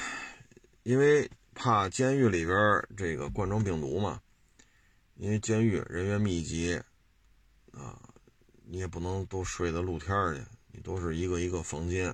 [0.83, 2.55] 因为怕监狱里边
[2.95, 4.21] 这个冠状病毒嘛。
[5.15, 6.79] 因为监狱人员密集，
[7.71, 7.99] 啊，
[8.63, 10.41] 你也不能都睡在露天去，
[10.71, 12.13] 你都是一个一个房间。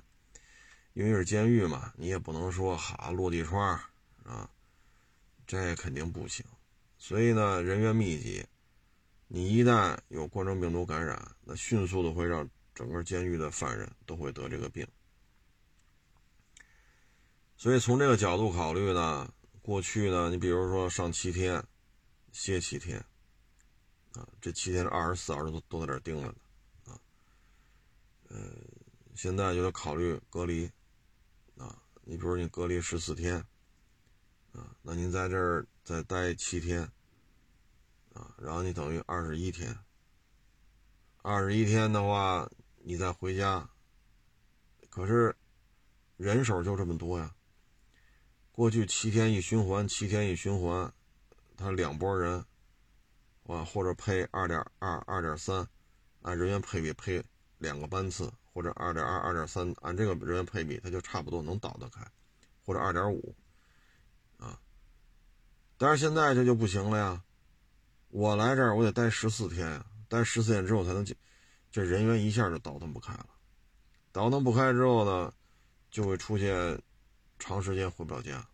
[0.94, 3.78] 因为是监狱嘛，你也不能说哈落地窗，
[4.24, 4.48] 啊，
[5.46, 6.42] 这肯定不行。
[6.96, 8.42] 所以呢，人员密集，
[9.28, 14.86] 你一旦有冠状病毒感染，那迅速的会让整个监狱的犯人都会得这个病。
[17.60, 21.62] 所以从这个角度考虑呢，过去呢，你比如说上七天。
[22.32, 22.96] 歇七天，
[24.12, 26.34] 啊，这七天二十四小时都都在这盯着呢，
[26.86, 26.94] 啊，
[28.28, 28.38] 呃，
[29.16, 30.70] 现在就得考虑隔离，
[31.56, 33.44] 啊，你比如你隔离十四天，
[34.52, 36.82] 啊，那您在这儿再待七天，
[38.12, 39.76] 啊，然后你等于二十一天，
[41.22, 43.68] 二十一天的话，你再回家，
[44.88, 45.36] 可是
[46.16, 47.34] 人手就这么多呀，
[48.60, 50.92] 过去七天一循环，七天一循环。
[51.56, 52.44] 他两拨人，
[53.46, 55.66] 啊，或者配二点二、二点三，
[56.20, 57.24] 按人员配比配
[57.56, 62.06] 两个班次，或者二点二、二点三，按这个人员配比，他就差不多能倒得开，
[62.62, 63.34] 或者二点五，
[64.36, 64.60] 啊，
[65.78, 67.24] 但是现在这就不行了呀，
[68.08, 71.16] 我来这儿我得待十四天呀，待十四天之后才能进，
[71.72, 73.26] 这人员一下就倒腾不开了，
[74.12, 75.32] 倒腾不开之后呢，
[75.90, 76.78] 就会出现
[77.38, 78.46] 长时间回不了家。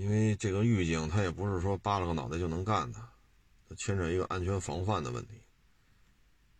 [0.00, 2.98] 因为这个狱警他也不是说扒拉个脑袋就能干的，
[3.68, 5.34] 他牵扯一个安全防范的问题，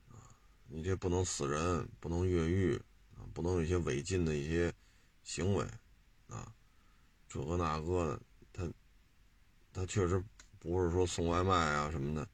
[0.09, 0.37] 啊，
[0.69, 2.77] 你这不能死人，不能越狱，
[3.17, 4.71] 啊，不能有一些违禁的一些
[5.23, 5.65] 行为，
[6.29, 6.53] 啊，
[7.31, 8.21] 这个那个的，
[8.53, 8.71] 他
[9.73, 10.23] 他确实
[10.59, 12.29] 不是说送外卖啊什么的，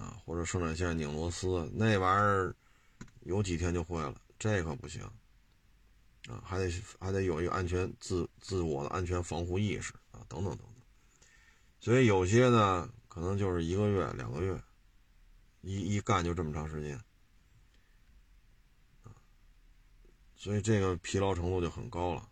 [0.00, 2.54] 啊，或者生产线拧螺丝那玩意儿，
[3.22, 5.02] 有几天就会了，这可不行。
[6.28, 10.68] 啊，还得还得有一个安全自自我的安全防护意识啊，等等等等。
[11.78, 14.60] 所以有些呢，可能就是一个月、两个月，
[15.60, 16.96] 一一干就这么长时间，
[19.04, 19.14] 啊，
[20.34, 22.28] 所以这个疲劳程度就很高了。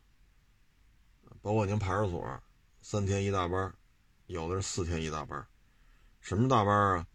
[1.41, 2.43] 包括您派出所，
[2.81, 3.73] 三天一大班，
[4.27, 5.47] 有的是四天一大班。
[6.21, 7.07] 什么大班啊？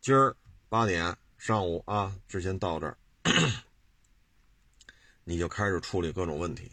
[0.00, 0.34] 今儿
[0.70, 2.96] 八点上午啊，之前到这儿。
[5.24, 6.70] 你就开始处理各种问题，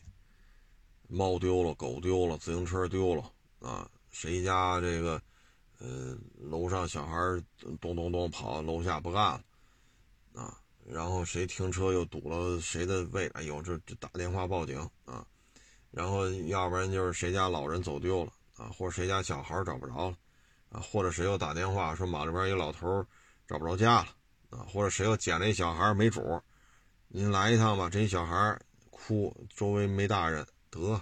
[1.07, 3.89] 猫丢了，狗丢了，自行车丢了啊！
[4.09, 5.21] 谁家这个，
[5.79, 7.15] 呃，楼上小孩
[7.79, 9.41] 咚咚咚跑，楼下不干了
[10.41, 10.57] 啊！
[10.85, 13.27] 然后谁停车又堵了谁的位？
[13.29, 15.25] 哎呦，这这打电话报警啊！
[15.89, 20.17] 然后要不然就是谁家老人走丢了啊，或者谁家小孩找不着了
[20.69, 23.05] 啊，或者谁又打电话说马路边一老头
[23.47, 24.07] 找不着家了
[24.49, 26.41] 啊，或者谁又捡了一小孩没主。
[27.13, 28.57] 您来一趟吧，这小孩
[28.89, 31.01] 哭，周围没大人，得，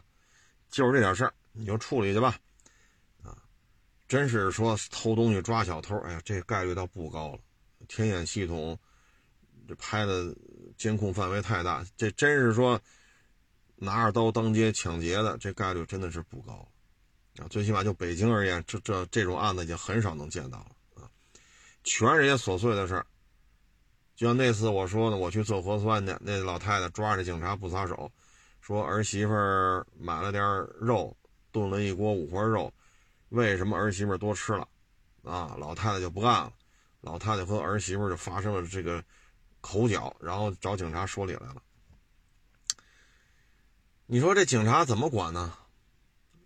[0.68, 2.36] 就是这点事儿，你就处理去吧，
[3.22, 3.38] 啊，
[4.08, 7.40] 真是说偷东西抓小偷，哎呀，这概率倒不高了，
[7.88, 8.76] 天眼系统
[9.68, 10.36] 这拍的
[10.78, 12.82] 监控范围太大，这真是说
[13.76, 16.68] 拿着刀当街抢劫的，这概率真的是不高，
[17.38, 21.12] 啊，最起码就北京而言，这这这种案子已经很少能见到了，啊，
[21.84, 23.06] 全是些琐碎的事儿。
[24.20, 28.12] 就像那次我说的，我去做核酸去，那老太太抓着警察不撒手，
[28.60, 29.32] 说儿媳妇
[29.98, 30.44] 买了点
[30.78, 31.16] 肉，
[31.54, 32.70] 炖了一锅五花肉，
[33.30, 34.68] 为什么儿媳妇多吃了？
[35.24, 36.52] 啊，老太太就不干了，
[37.00, 39.02] 老太太和儿媳妇就发生了这个
[39.62, 41.64] 口角，然后找警察说理来了。
[44.06, 45.54] 你说这警察怎么管呢？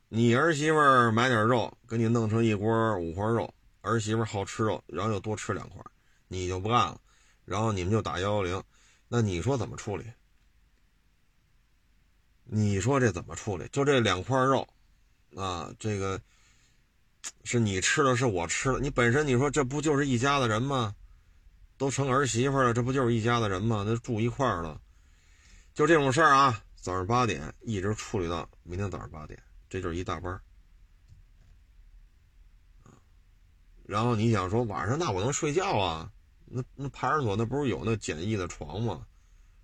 [0.09, 3.51] 你儿媳妇买点肉，给你弄成一锅五花肉，
[3.81, 5.81] 儿媳妇好吃肉，然后又多吃两块，
[6.27, 6.99] 你就不干了。
[7.45, 8.63] 然后你们就打幺幺零，
[9.07, 10.05] 那你说怎么处理？
[12.45, 13.67] 你说这怎么处理？
[13.69, 14.67] 就这两块肉，
[15.35, 16.21] 啊，这个
[17.43, 18.79] 是你吃的，是我吃的。
[18.79, 20.95] 你本身你说这不就是一家子人吗？
[21.77, 23.83] 都成儿媳妇了，这不就是一家子人吗？
[23.85, 24.79] 那住一块了，
[25.73, 26.63] 就这种事儿啊。
[26.75, 30.39] 早上八点一直处理到明天早上八点，这就是一大班
[33.85, 36.11] 然后你想说晚上那我能睡觉啊？
[36.53, 39.07] 那那派出所那不是有那简易的床吗？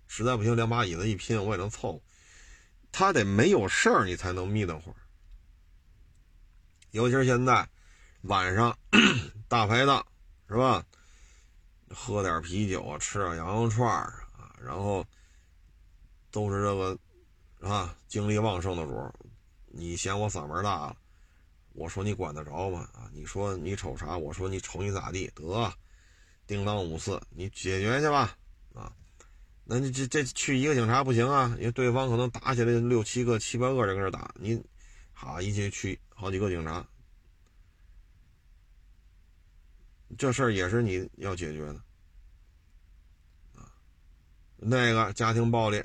[0.07, 2.01] 实在不行，两把椅子一拼，我也能凑。
[2.91, 4.95] 他得没有事儿，你才能眯瞪会儿。
[6.91, 7.69] 尤其是现在
[8.23, 8.75] 晚上
[9.47, 10.05] 大排档
[10.47, 10.83] 是吧？
[11.91, 15.05] 喝点啤酒，吃点羊肉串啊，然后
[16.31, 16.97] 都是这个。
[17.61, 19.13] 啊，精力旺盛的主，
[19.65, 20.95] 你嫌我嗓门大了，
[21.73, 22.87] 我说你管得着吗？
[22.93, 24.17] 啊，你说你瞅啥？
[24.17, 25.27] 我说你瞅你咋地？
[25.35, 25.69] 得，
[26.49, 28.35] 叮当五四，你解决去吧。
[28.73, 28.91] 啊，
[29.65, 34.59] 那你这这去一个警察不行啊，因为对方可能打起来六七个、七八个人跟这打，你
[35.13, 36.83] 好一起去好几个警察，
[40.17, 41.75] 这事儿也是你要解决的。
[43.53, 43.69] 啊，
[44.57, 45.83] 那个家庭暴力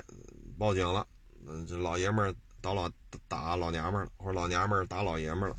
[0.57, 1.07] 报警了。
[1.45, 2.89] 嗯，这老爷们儿打老
[3.27, 5.57] 打老娘们儿了，或者老娘们儿打老爷们儿了，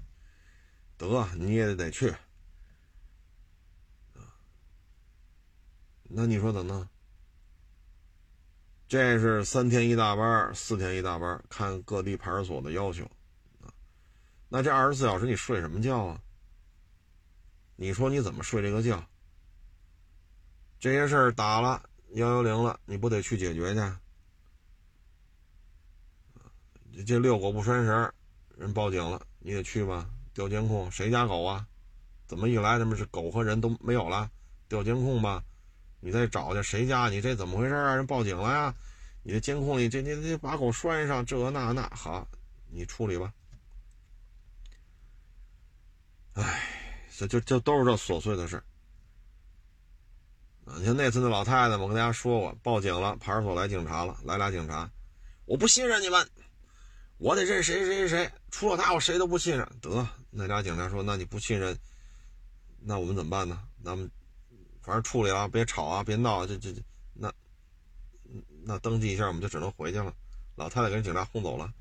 [0.97, 2.13] 得你也得去
[6.09, 6.89] 那你说怎么弄？
[8.89, 13.05] 这是三天一大班，四天一大班，看各地派出所的要求
[13.61, 13.67] 啊。
[14.49, 16.21] 那这二十四小时你睡什么觉啊？
[17.75, 19.05] 你说你怎么睡这个觉？
[20.79, 21.83] 这些事儿打了
[22.13, 23.81] 幺幺零了，你不得去解决去？
[27.05, 28.13] 这遛狗不拴绳，
[28.57, 30.09] 人报警了，你得去吧？
[30.33, 31.67] 调监控，谁家狗啊？
[32.27, 34.31] 怎么一来，他们是狗和人都没有了？
[34.69, 35.45] 调监控吧，
[36.01, 37.09] 你再找去，谁家？
[37.09, 37.95] 你这怎么回事啊？
[37.95, 38.75] 人报警了呀？
[39.23, 42.29] 你的监控里，这你这把狗拴上，这那那好，
[42.71, 43.33] 你处理吧。
[46.35, 48.63] 哎，这就就都是这琐碎的事
[50.65, 50.77] 啊！
[50.79, 54.91] 你像那次那老太太，我跟大家说过，报警了，派出所来警察了，来俩警察，
[55.45, 56.29] 我不信任你们。
[57.19, 59.67] 我得认谁谁谁谁，除了他我谁都不信任。
[59.81, 61.75] 得，那俩警察说：“那你不信任，
[62.79, 63.59] 那我们怎么办呢？
[63.83, 64.11] 咱们
[64.87, 66.81] 反正处理啊，别吵啊，别闹啊，这这这，
[67.13, 67.33] 那
[68.63, 70.15] 那登记一下，我们就只能回去了。”
[70.55, 71.75] 老太太给警察轰走了，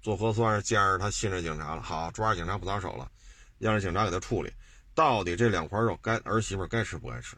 [0.00, 3.10] 做核酸是见着他信任警察了，好抓着警察不撒手了，
[3.58, 4.52] 让着警察给他处理。
[4.94, 7.36] 到底这两块肉该儿媳妇该吃不该吃？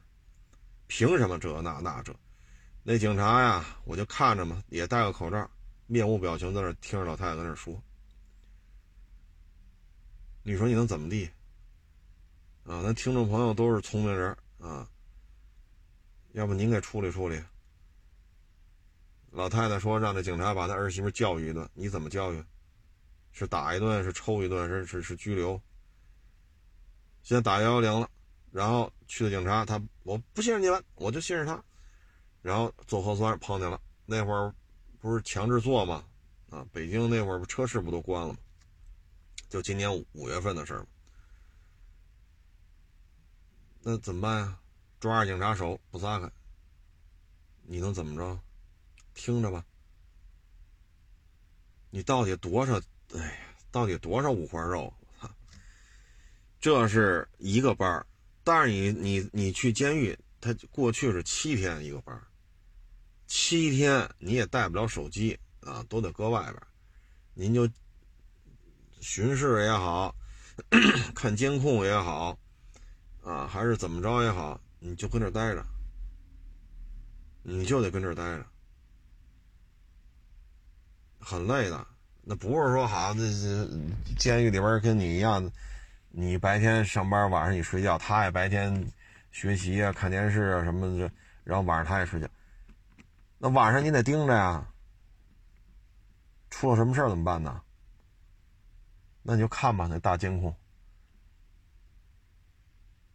[0.88, 2.14] 凭什么这那那这？
[2.82, 5.50] 那警察呀，我就看着嘛，也戴个口罩。
[5.86, 7.82] 面无表情在那听着老太太在那说
[10.44, 11.30] ：“你说你能怎么地？
[12.64, 14.86] 啊，咱听众朋友都是聪明人啊，
[16.38, 17.42] 要不您给处理处理？”
[19.30, 22.42] 老太太说：“让这警察把他儿媳妇教育一顿，你怎么教育？
[23.32, 25.60] 是打一顿，是抽一顿，是是是拘留？
[27.22, 28.08] 现在打幺幺零了，
[28.50, 31.62] 然后去的警察，他我不信任你们，我就信任他，
[32.40, 34.54] 然后做核酸碰见了，那会儿。”
[35.00, 36.04] 不是强制做吗？
[36.50, 38.38] 啊，北京那会儿不车市不都关了吗？
[39.48, 40.84] 就今年五月份的事儿
[43.80, 44.58] 那怎么办呀？
[45.00, 46.30] 抓着警察手不撒开，
[47.62, 48.38] 你能怎么着？
[49.14, 49.64] 听着吧。
[51.90, 52.80] 你到底多少？
[53.14, 53.38] 哎呀，
[53.70, 54.92] 到底多少五花肉？
[56.60, 58.04] 这是一个班儿，
[58.42, 62.26] 但是你你你去监狱，他过去是七天一个班儿。
[63.28, 66.60] 七天你也带不了手机啊，都得搁外边。
[67.34, 67.68] 您就
[69.00, 70.12] 巡视也好，
[71.14, 72.36] 看监控也好，
[73.22, 75.64] 啊，还是怎么着也好，你就跟这待着，
[77.42, 78.46] 你就得跟这待着，
[81.20, 81.86] 很累的。
[82.22, 83.66] 那不是说好，这这
[84.18, 85.50] 监狱里边跟你一样，
[86.10, 88.92] 你白天上班，晚上你睡觉，他也白天
[89.32, 91.10] 学习啊、看电视啊什么的，
[91.42, 92.28] 然后晚上他也睡觉。
[93.38, 94.66] 那晚上你得盯着呀，
[96.50, 97.62] 出了什么事怎么办呢？
[99.22, 100.54] 那你就看吧，那大监控，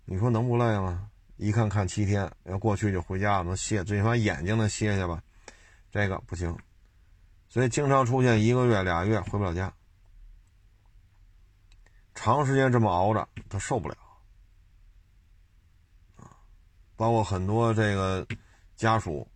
[0.05, 1.09] 你说能不累吗？
[1.43, 5.21] 一看看七天，要过去就回家能歇，最起码眼睛能歇歇吧。
[5.91, 6.57] 这个不行，
[7.49, 9.73] 所以经常出现一个月、俩月回不了家，
[12.15, 13.97] 长时间这么熬着，他受不了
[16.15, 16.31] 啊。
[16.95, 18.25] 包括很多这个
[18.77, 19.27] 家属。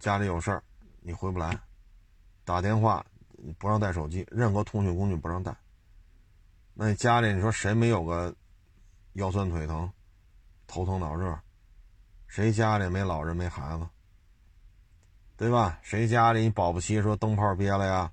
[0.00, 0.62] 家里有事儿，
[1.00, 1.58] 你回不来，
[2.44, 3.02] 打电话
[3.56, 5.56] 不让带手机，任何通讯工具不让带。
[6.74, 8.34] 那你家里你说谁没有个
[9.14, 9.90] 腰酸腿疼、
[10.66, 11.40] 头疼脑热？
[12.34, 13.86] 谁家里没老人没孩子？
[15.36, 15.78] 对吧？
[15.82, 18.12] 谁家里你保不齐说灯泡憋了呀，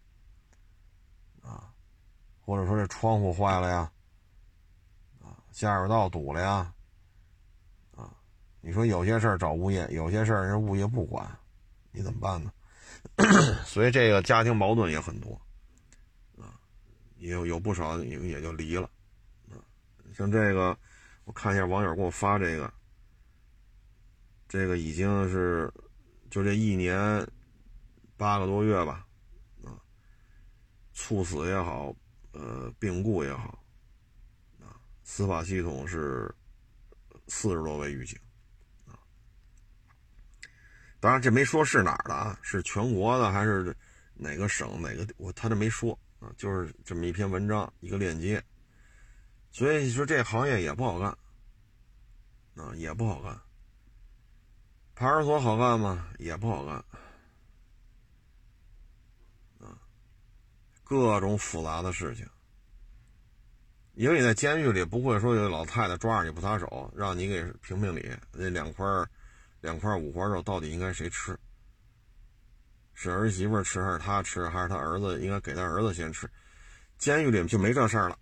[1.41, 1.73] 啊
[2.39, 3.91] 或者说这窗户坏了呀，
[5.23, 6.71] 啊，下水道堵了呀，
[7.95, 8.13] 啊，
[8.59, 11.27] 你说有些事儿找物业，有些事儿人物业不管，
[11.91, 12.53] 你怎么办呢？
[13.65, 15.33] 所以这个家庭矛盾也很多，
[16.37, 16.53] 啊，
[17.17, 18.87] 也有有不少也也就离了，
[19.49, 19.57] 啊，
[20.15, 20.77] 像这个，
[21.23, 22.71] 我看一下网友给我发这个，
[24.51, 25.71] 这个已经是
[26.29, 27.25] 就这一年
[28.17, 29.07] 八个多月吧，
[29.63, 29.79] 啊，
[30.91, 31.95] 猝死也好。
[32.33, 33.61] 呃，病故也好，
[34.61, 36.33] 啊，司法系统是
[37.27, 38.17] 四十多位狱警，
[38.85, 38.95] 啊，
[41.01, 43.75] 当然这没说是哪儿的啊，是全国的还是
[44.13, 45.05] 哪个省哪个？
[45.17, 45.91] 我他这没说
[46.21, 48.41] 啊，就是这么一篇文章一个链接，
[49.51, 51.09] 所以说这行业也不好干，
[52.55, 53.37] 啊，也不好干，
[54.95, 56.07] 派出所好干吗？
[56.19, 56.75] 也不好干。
[59.59, 59.77] 啊
[60.83, 62.27] 各种复杂的事情，
[63.93, 68.85] 因为你在监狱里不会说有老太太抓着你不撒手，让你给评评理，那两块
[69.61, 71.37] 两块五花肉到底应该谁吃？
[72.93, 76.29] 是儿媳妇吃还是他吃，还是他儿子应该给他儿子先吃？
[76.97, 78.19] 监狱里就没这事儿了，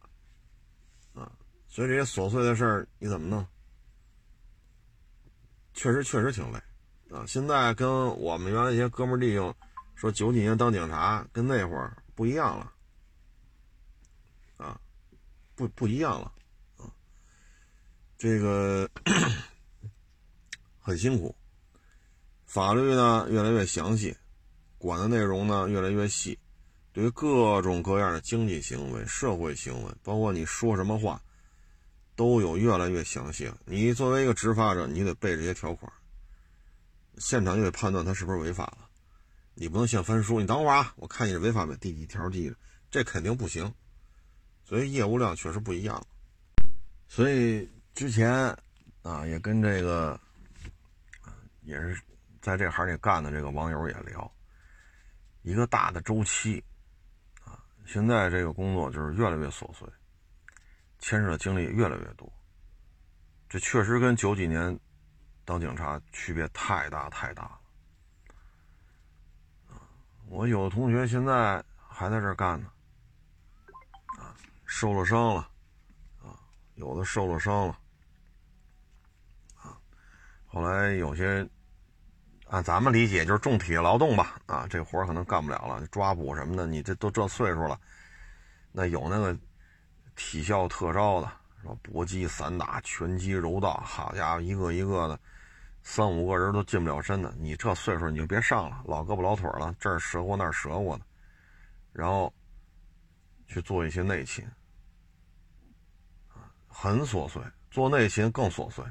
[1.13, 1.31] 啊，
[1.67, 3.45] 所以这些琐碎的事儿你怎么弄？
[5.79, 6.59] 确实确实挺累，
[7.09, 9.55] 啊，现在跟我们原来一些哥们弟兄
[9.95, 11.95] 说九几年当警察，跟那会儿。
[12.13, 12.73] 不一样了，
[14.57, 14.77] 啊，
[15.55, 16.33] 不不一样了，
[16.75, 16.91] 啊，
[18.17, 18.89] 这个
[20.81, 21.33] 很辛苦，
[22.45, 24.13] 法律呢越来越详细，
[24.77, 26.37] 管的内容呢越来越细，
[26.91, 31.21] 对于各种各样的经济行为、社会行为，包括你说什么话，
[32.19, 33.57] 都有越来越详细了。
[33.63, 35.89] 你作为一个执法者，你得背这些条款，
[37.17, 38.89] 现场就得判断他是不是违法了。
[39.53, 41.73] 你不能先翻书，你等会儿啊，我看你是违法没？
[41.77, 42.55] 第几条记着？
[42.91, 43.73] 这肯定不行。
[44.65, 46.05] 所以业务量确实不一样。
[47.07, 48.29] 所以之前
[49.01, 50.19] 啊，也跟这个
[51.61, 51.97] 也是
[52.41, 54.29] 在这行里干的这个网友也聊，
[55.43, 56.61] 一个大的周期
[57.45, 59.87] 啊，现在这个工作就是越来越琐碎，
[60.99, 62.31] 牵涉的精力越来越多。
[63.47, 64.79] 这确实跟九几年
[65.43, 67.59] 当警察区别太大太大了。
[70.27, 72.67] 我有的同学现在还在这干呢，
[74.19, 74.37] 啊，
[74.67, 75.49] 受了伤了，
[76.21, 76.37] 啊，
[76.75, 77.79] 有的受了伤了，
[79.55, 79.75] 啊，
[80.45, 81.49] 后来有些
[82.45, 87.81] 按咱们理解就是重体力劳动吧，啊，这活可能干不了了，抓捕什么的，你这都这岁数了，
[88.71, 89.35] 那有那个
[90.19, 91.77] 体校特招的，是吧？
[91.81, 95.17] 搏击、散打、拳击、柔道，好家伙，一个一个的。
[95.81, 101.05] 三五个人都近不了身的，你这岁数你就别上了，老胳膊老腿了，这儿折过那儿折过的，
[101.93, 102.31] 然后
[103.47, 104.45] 去做一些内勤，
[106.67, 107.41] 很琐碎，
[107.71, 108.83] 做内勤更琐碎，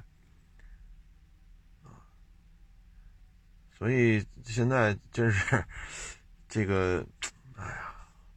[3.76, 5.62] 所以现在真是
[6.48, 7.06] 这个，
[7.54, 7.94] 哎呀，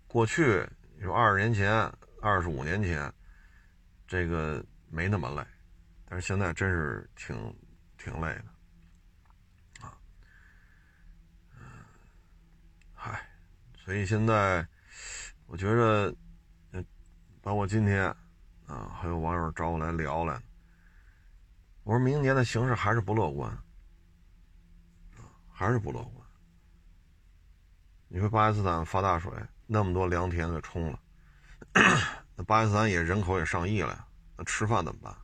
[0.07, 0.67] 过去
[0.99, 3.11] 有二十年前、二十五年前，
[4.07, 5.43] 这个没那么累，
[6.05, 7.35] 但是现在真是挺
[7.97, 9.97] 挺累的啊
[12.93, 13.27] 嗨。
[13.83, 14.65] 所以现在，
[15.47, 16.15] 我觉着，
[17.41, 18.05] 包括今天，
[18.67, 20.39] 啊，还有网友找我来聊来，
[21.83, 23.57] 我说明年的形势还是不乐观，
[25.51, 26.27] 还是不乐观。
[28.07, 29.31] 你说巴基斯坦发大水，
[29.65, 30.99] 那么多良田给冲了，
[32.35, 34.05] 那巴基斯坦也人口也上亿了呀，
[34.37, 35.15] 那吃饭怎么办？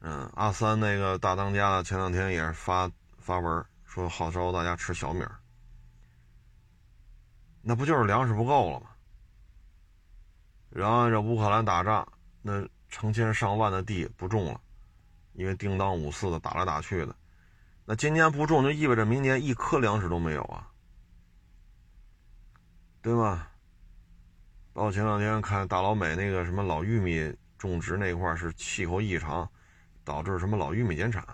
[0.00, 5.24] 嗯，阿三那个大当家的前两天也是发发文说号召大家吃小米。
[7.62, 8.86] 那不就是粮食不够了吗？
[10.70, 12.06] 然后这乌克兰打仗，
[12.42, 14.60] 那成千上万的地不种了，
[15.32, 17.16] 因为叮当五四的打来打去的。
[17.84, 20.70] 那今年不种，就意味着明年一颗粮食都没有啊，
[23.02, 23.47] 对吧？
[24.78, 29.50] 包括前两天看大老美那个什么老玉米种植那块是气候异常，
[30.04, 31.26] 导致什么老玉米减产，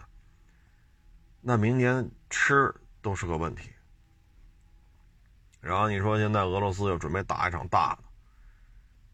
[1.42, 3.68] 那明年吃都是个问题。
[5.60, 8.04] 然后你说现在俄罗斯又准备打一场大的，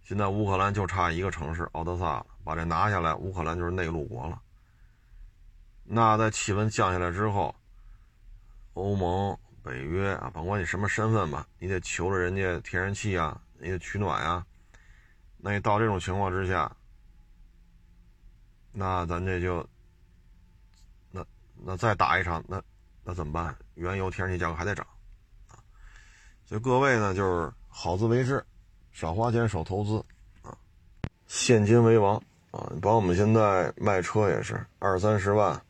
[0.05, 4.41] 现在乌克兰就差一个城市奥德萨了，把这拿下来，乌克兰就是内陆国了。
[5.83, 7.53] 那在气温降下来之后，
[8.75, 14.45] 欧盟、北约啊，甭管你什么身份吧，你得求着人家天然气啊，你得取暖呀。
[15.37, 16.71] 那你到这种情况之下，
[18.73, 19.67] 那咱这就，
[21.11, 21.25] 那
[21.65, 22.63] 那再打一场，那
[23.05, 23.57] 那怎么办？
[23.75, 24.87] 原油、天然气价格还得涨。
[25.49, 25.57] 啊
[26.45, 28.45] 所以各位呢，就是好自为之，
[28.93, 30.05] 少花钱少投资
[30.43, 30.53] 啊，
[31.29, 32.17] 现金为王
[32.51, 32.69] 啊！
[32.75, 35.63] 你包括我们现在卖车也是二三十万，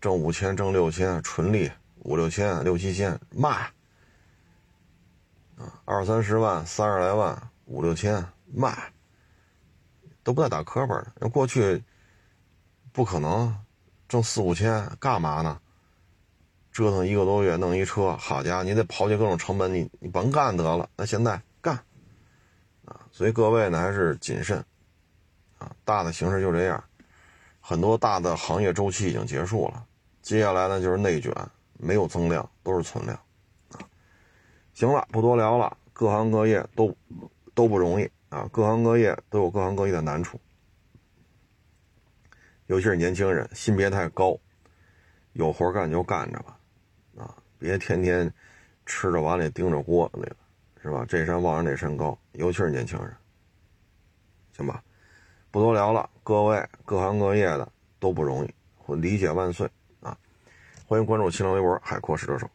[0.00, 1.70] 挣五千挣六千，纯利
[2.00, 3.72] 五六千六七千卖
[5.60, 8.92] 啊，二三十万三十来万五六千卖，
[10.22, 11.12] 都不带打磕巴的。
[11.20, 11.84] 那过去
[12.92, 13.54] 不可能
[14.08, 15.60] 挣四五千干嘛呢？
[16.72, 20.88] 折腾一个多月弄一车，好家伙，你得刨去各种成本，你你甭干得了。
[20.96, 21.74] 那现在干，
[22.84, 24.64] 啊，所以各位呢还是谨慎，
[25.58, 26.82] 啊，大的形势就这样，
[27.60, 29.84] 很多大的行业周期已经结束了，
[30.22, 31.34] 接下来呢就是内卷，
[31.76, 33.18] 没有增量，都是存量，
[34.74, 36.96] 行了，不多聊了，各行各业都
[37.54, 40.40] 都不容易啊，各行各业都有各行各业的难处，
[42.66, 44.38] 尤其是年轻人，心别太高，
[45.32, 46.56] 有活干就干着吧。
[47.18, 48.32] 啊别天天
[48.86, 50.36] 吃着碗里盯着锅那个，
[50.82, 51.04] 是吧？
[51.06, 53.14] 这山望着那山高，尤其是年轻人，
[54.56, 54.82] 行吧？
[55.50, 58.54] 不多聊了，各位各行各业的都不容易，
[58.86, 59.68] 我理解万岁
[60.00, 60.16] 啊！
[60.86, 62.48] 欢迎关注新浪微博“海阔试车手”。